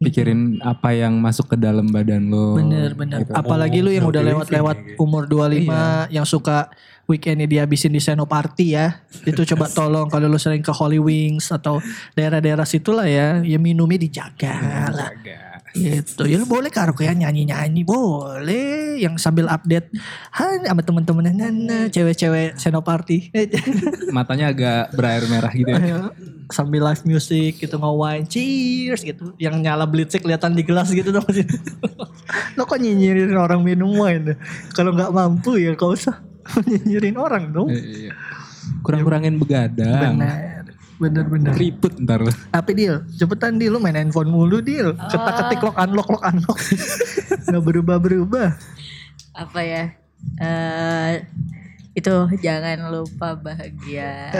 [0.00, 3.20] Pikirin apa yang masuk ke dalam badan lo Bener bener.
[3.20, 3.36] gitu.
[3.36, 6.72] Apalagi lu yang Oh, udah lewat-lewat umur 25 yang suka
[7.04, 9.04] weekendnya dihabisin di Seno Party ya.
[9.28, 11.84] Itu coba tolong kalau lu sering ke Holy Wings atau
[12.16, 15.10] daerah-daerah situlah ya, ya minumnya dijaga lah.
[15.12, 15.49] Jaga.
[15.70, 16.22] Gitu.
[16.26, 19.86] Ya lu boleh karaokean nyanyi-nyanyi boleh yang sambil update
[20.34, 23.30] Han sama temen-temen nana cewek-cewek senoparty.
[24.16, 26.10] Matanya agak berair merah gitu ya.
[26.50, 31.22] sambil live music gitu nge-wine cheers gitu yang nyala blitz kelihatan di gelas gitu dong
[32.58, 34.34] lo kok nyinyirin orang minum wine
[34.74, 36.18] kalau nggak mampu ya kau usah
[36.68, 38.10] nyinyirin orang dong Iya.
[38.82, 40.18] Kurang-kurangin begadang.
[40.18, 40.59] bener
[41.00, 42.20] bener bener Ribut ntar.
[42.52, 46.58] apa deal cepetan deal lu main handphone mulu deal ketak ketik lock unlock lock unlock.
[47.46, 48.48] Nggak berubah berubah
[49.32, 49.84] apa ya?
[50.36, 51.24] Eh
[51.90, 54.30] itu jangan lupa bahagia.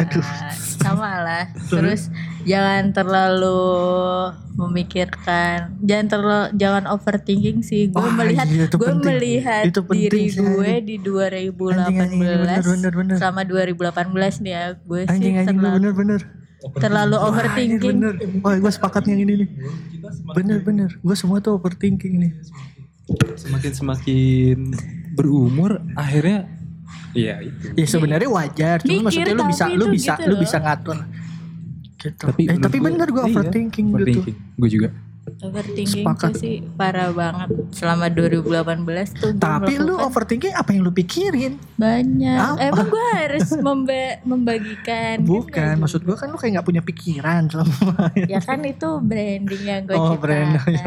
[0.78, 1.44] Sama lah.
[1.66, 2.06] Terus?
[2.40, 3.60] Jangan terlalu
[4.54, 7.88] memikirkan jangan terlalu jangan overthinking sih.
[7.88, 9.08] Gue Wah, melihat iya, itu gue penting.
[9.10, 10.84] melihat Itu penting diri sih, gue anjing.
[10.84, 13.16] di 2018 Anjing, anjing, bener, bener, bener.
[13.16, 16.20] selama 2018 nih ya gue sih anjing anjing lu terlalu bener bener
[16.76, 19.48] terlalu Wah, overthinking bener wah gue sepakat yang ini nih
[20.36, 22.32] bener bener gue semua tuh overthinking nih
[23.34, 24.58] Semakin semakin
[25.18, 26.46] berumur akhirnya
[27.10, 27.74] Iya itu.
[27.74, 30.98] Ya sebenarnya wajar, cuma Mikir maksudnya lu bisa lu bisa gitu lu bisa ngatur.
[31.98, 32.22] Gitu.
[32.22, 33.96] Tapi, eh, tapi gua- bener gue iya, overthinking, gitu.
[33.98, 34.36] overthinking.
[34.54, 34.88] Gue juga.
[35.38, 36.30] Overthinking Sepakat.
[36.30, 38.50] tuh sih parah banget selama 2018
[39.12, 41.56] tuh Tapi lu overthinking apa yang lu pikirin?
[41.74, 42.60] banyak Apa?
[42.62, 45.80] emang gue harus memba- membagikan Kan Bukan, gitu?
[45.80, 49.94] maksud gue kan lu kayak nggak punya pikiran selama ya kan itu branding yang gue
[49.94, 50.52] Oh, ciptakan brand.
[50.66, 50.86] Ya,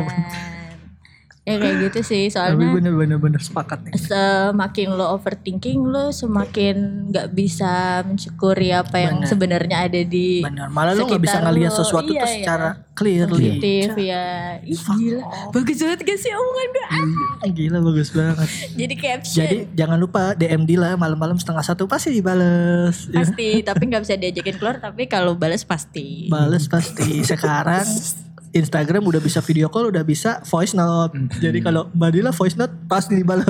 [1.43, 3.99] ya kayak gitu sih Tapi soalnya bener-bener bener sepakat nih.
[3.99, 6.75] semakin lo overthinking lo semakin
[7.09, 7.71] nggak bisa
[8.01, 12.23] mensyukuri apa yang sebenarnya ada di Bener, malah lu nggak bisa ngelihat sesuatu Iya, tuh
[12.23, 12.35] iya.
[12.37, 13.59] secara clearly.
[13.59, 14.25] positif ya
[14.61, 15.21] ih gila
[15.51, 17.07] bagus banget gak sih omongan gue Ah,
[17.41, 18.47] Ah, Gila bagus banget.
[18.71, 23.03] jadi caption Jadi jangan lupa DM Dila malam-malam setengah satu pasti dibales.
[23.05, 23.19] Ya.
[23.19, 27.19] pasti tapi nggak bisa diajakin keluar tapi kalau balas pasti Bales pasti.
[27.21, 27.83] Sekarang
[28.53, 31.17] Instagram udah bisa video call, udah bisa voice note.
[31.41, 33.49] Jadi kalau Mbak Dila voice note pasti dibales.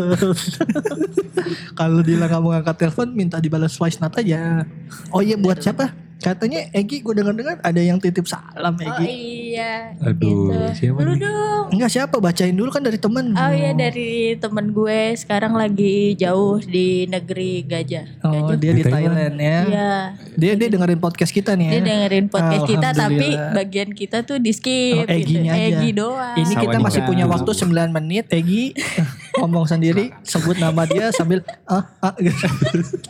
[1.79, 4.63] kalau Dila nggak mau ngangkat telepon, minta dibales voice note aja.
[5.11, 5.91] Oh iya buat siapa?
[6.23, 9.05] Katanya Egi gue dengar-dengar ada yang titip salam oh Egi.
[9.51, 10.55] iya Aduh, gitu.
[10.73, 11.19] siapa nih?
[11.19, 13.33] dong Enggak siapa bacain dulu kan dari temen.
[13.33, 18.05] Oh iya dari temen gue sekarang lagi jauh di negeri gajah.
[18.21, 18.55] Oh Gajah.
[18.55, 19.13] dia di Di Thailand.
[19.13, 19.59] Thailand ya.
[19.65, 19.91] Iya.
[20.33, 21.71] Dia dia dengerin podcast kita nih ya.
[21.71, 25.59] Dia dengerin podcast kita tapi bagian kita tuh di skip Oh, Eginya gitu.
[25.59, 25.75] aja.
[25.75, 26.35] Egi doang.
[26.35, 28.71] Ini kita masih punya waktu 9 menit Egi
[29.41, 32.47] ngomong sendiri sebut nama dia sambil ah ah gitu.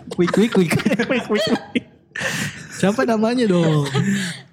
[0.10, 1.84] quick quick quick quick quick quick.
[2.78, 3.86] Siapa namanya dong?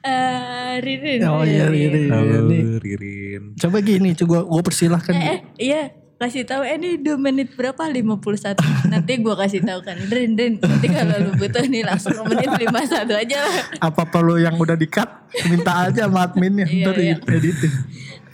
[0.01, 1.21] Eh, Ririn.
[1.29, 2.09] Oh iya Riri.
[2.09, 3.53] Halo Nih, Ririn.
[3.61, 5.13] Coba gini, coba gue persilahkan.
[5.13, 5.83] Eh, eh, iya
[6.17, 8.61] kasih tahu eh ini 2 menit berapa 51
[8.93, 13.09] nanti gua kasih tahu kan Rin Rin nanti kalau lu butuh nih langsung menit 51
[13.09, 13.57] aja lah
[13.89, 15.09] Apa perlu yang udah di cut?
[15.49, 17.17] Minta aja sama adminnya Iya, ntar iya.
[17.25, 17.73] editin.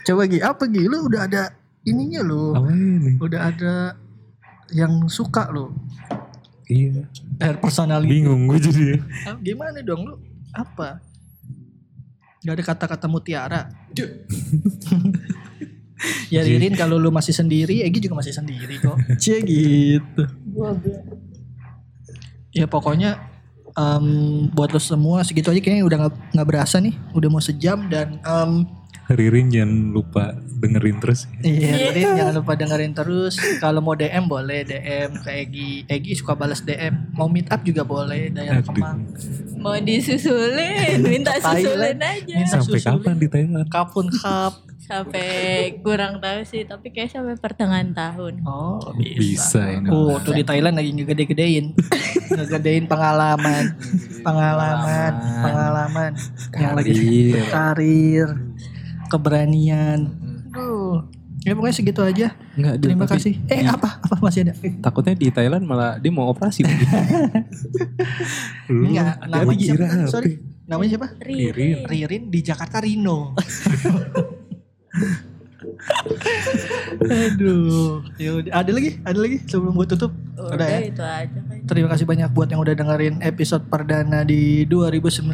[0.03, 0.83] Coba Gi, apa Gi?
[0.83, 1.41] Lu udah ada
[1.87, 2.55] ininya lu.
[2.59, 3.11] Apa ini?
[3.23, 3.73] Udah ada
[4.75, 5.71] yang suka lu.
[6.67, 7.07] Iya.
[7.39, 8.11] Eh, personality.
[8.11, 8.99] Bingung gue jadi.
[9.23, 10.15] Ah, Gimana dong lu?
[10.51, 10.99] Apa?
[12.43, 13.71] Gak ada kata-kata mutiara.
[16.33, 18.97] ya Ririn kalau lu masih sendiri, Egi juga masih sendiri kok.
[19.21, 20.23] Cie gitu.
[22.51, 23.21] Ya pokoknya
[23.73, 24.05] em,
[24.51, 25.97] buat lo semua segitu aja kayaknya udah
[26.35, 28.51] nggak berasa nih, udah mau sejam dan em,
[29.07, 31.31] Ririn jangan lupa dengerin terus.
[31.39, 31.47] ya.
[31.47, 33.39] Iya, Ririn jangan lupa dengerin terus.
[33.57, 35.71] Kalau mau DM boleh DM ke Egi.
[35.87, 37.15] Egi suka balas DM.
[37.15, 38.27] Mau meet up juga boleh.
[38.29, 38.67] Aduh.
[38.67, 39.07] Kemang.
[39.57, 43.01] mau disusulin minta susulin aja Minta Sampai susulin.
[43.01, 43.67] kapan di Thailand?
[43.67, 44.53] Kapun kap.
[44.77, 45.27] sampai
[45.81, 49.89] kurang tahu sih tapi kayak sampai pertengahan tahun Oh Bisa ini.
[49.89, 51.75] Oh tuh di Thailand lagi ngegede-gedein.
[52.37, 53.75] ngegedein pengalaman.
[54.21, 55.11] Pengalaman.
[55.43, 56.11] Pengalaman.
[56.53, 56.95] Yang lagi
[57.49, 58.29] Karir.
[59.07, 59.99] Keberanian.
[60.51, 61.07] Aduh.
[61.45, 62.35] Ya pokoknya segitu aja.
[62.59, 63.33] Enggak, Terima tapi kasih.
[63.47, 64.03] Eh di- apa?
[64.03, 64.53] Apa masih ada?
[64.57, 66.67] Takutnya di Thailand malah dia mau operasi.
[68.67, 69.87] Enggak, namanya siapa?
[70.11, 70.43] Sorry.
[70.67, 71.07] Namanya siapa?
[71.23, 71.87] Ririn.
[71.87, 73.31] Ririn di Jakarta Rino.
[77.07, 78.51] Aduh, yaudah.
[78.51, 80.11] ada lagi, ada lagi sebelum gue tutup.
[80.37, 80.79] Udah, udah ya.
[80.85, 85.27] itu aja kan Terima kasih banyak buat yang udah dengerin episode perdana di 2019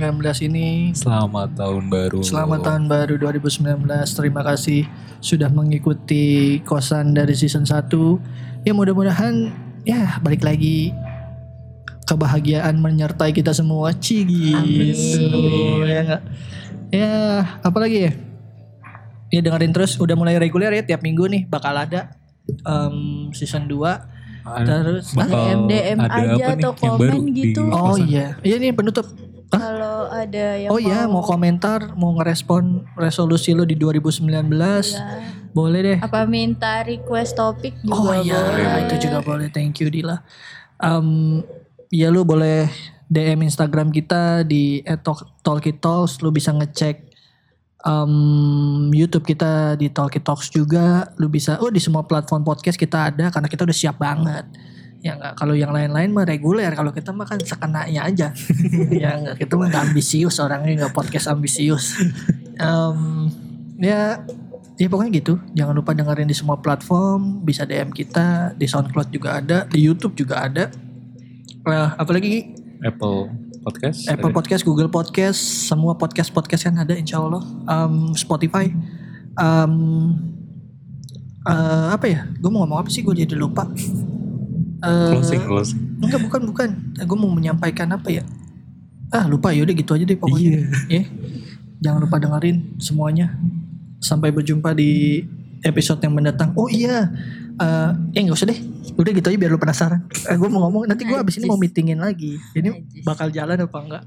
[0.48, 0.96] ini.
[0.96, 2.20] Selamat tahun baru.
[2.24, 3.84] Selamat tahun baru 2019.
[4.16, 4.88] Terima kasih
[5.20, 8.66] sudah mengikuti kosan dari season 1.
[8.68, 9.52] Ya mudah-mudahan
[9.84, 10.96] ya balik lagi
[12.04, 13.96] kebahagiaan menyertai kita semua.
[13.96, 15.40] Ci gitu.
[15.88, 16.24] Ya enggak?
[16.94, 17.14] Ya,
[17.66, 18.12] apa lagi ya?
[19.34, 22.14] Ya dengerin terus udah mulai reguler ya tiap minggu nih bakal ada
[22.62, 24.14] em, season 2
[24.68, 27.64] terus Bakal DM DM ada aja atau komen gitu.
[27.72, 29.08] Oh iya, iya nih penutup.
[29.48, 34.28] kalau ada yang Oh iya, mau komentar, mau ngerespon resolusi lo di 2019,
[35.54, 35.98] boleh deh.
[36.02, 38.66] apa minta request topik Oh juga iya, boleh.
[38.84, 39.48] itu juga boleh.
[39.48, 40.20] Thank you Dila.
[40.76, 41.40] Um,
[41.88, 42.66] ya lu boleh
[43.08, 44.82] DM Instagram kita di
[45.40, 46.20] @talkitalks.
[46.20, 47.13] Lu bisa ngecek
[47.84, 51.12] um, YouTube kita di Talkie Talks juga.
[51.20, 54.48] Lu bisa, oh di semua platform podcast kita ada karena kita udah siap banget.
[55.04, 56.72] Ya enggak, kalau yang lain-lain mah reguler.
[56.72, 58.32] Kalau kita mah kan sekenanya aja.
[59.04, 62.00] ya enggak, kita mah nggak ambisius orangnya nggak podcast ambisius.
[62.58, 63.28] Um,
[63.78, 64.24] ya
[64.74, 65.38] Ya pokoknya gitu.
[65.54, 67.46] Jangan lupa dengerin di semua platform.
[67.46, 68.58] Bisa DM kita.
[68.58, 69.70] Di SoundCloud juga ada.
[69.70, 70.74] Di YouTube juga ada.
[71.64, 74.12] Eh, apalagi Apple Podcast.
[74.12, 74.36] Apple ada.
[74.36, 75.40] Podcast, Google Podcast.
[75.72, 77.44] Semua podcast-podcast yang ada insya Allah.
[77.64, 78.68] Um, Spotify.
[79.40, 79.74] Um,
[81.48, 82.28] eh, apa ya?
[82.38, 83.02] Gue mau ngomong apa sih?
[83.02, 83.64] Gue jadi lupa.
[84.84, 85.80] Eh, Closing, closing.
[86.04, 86.70] Enggak bukan bukan.
[87.08, 88.24] Gue mau menyampaikan apa ya?
[89.14, 90.68] Ah lupa yaudah gitu aja deh pokoknya.
[90.92, 91.08] Ya.
[91.80, 93.40] Jangan lupa dengerin semuanya.
[94.04, 95.24] Sampai berjumpa di
[95.64, 96.52] episode yang mendatang.
[96.60, 97.08] Oh iya.
[97.60, 98.60] Eh eh nggak usah deh.
[98.98, 100.02] Udah gitu aja biar lu penasaran.
[100.30, 102.38] Eh, gue mau ngomong nanti gue abis ini mau meetingin lagi.
[102.54, 104.04] Ini bakal jalan apa enggak?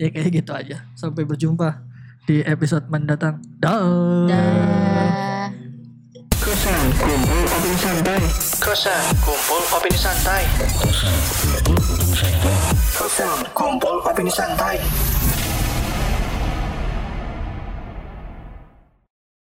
[0.00, 0.84] Ya kayak gitu aja.
[0.96, 1.80] Sampai berjumpa
[2.24, 3.40] di episode mendatang.
[3.60, 3.80] Dah.
[4.28, 5.48] Dah.
[6.40, 8.20] Kosan kumpul opini santai.
[8.64, 10.42] Kosan kumpul opini santai.
[12.96, 14.76] Kosan kumpul opini santai.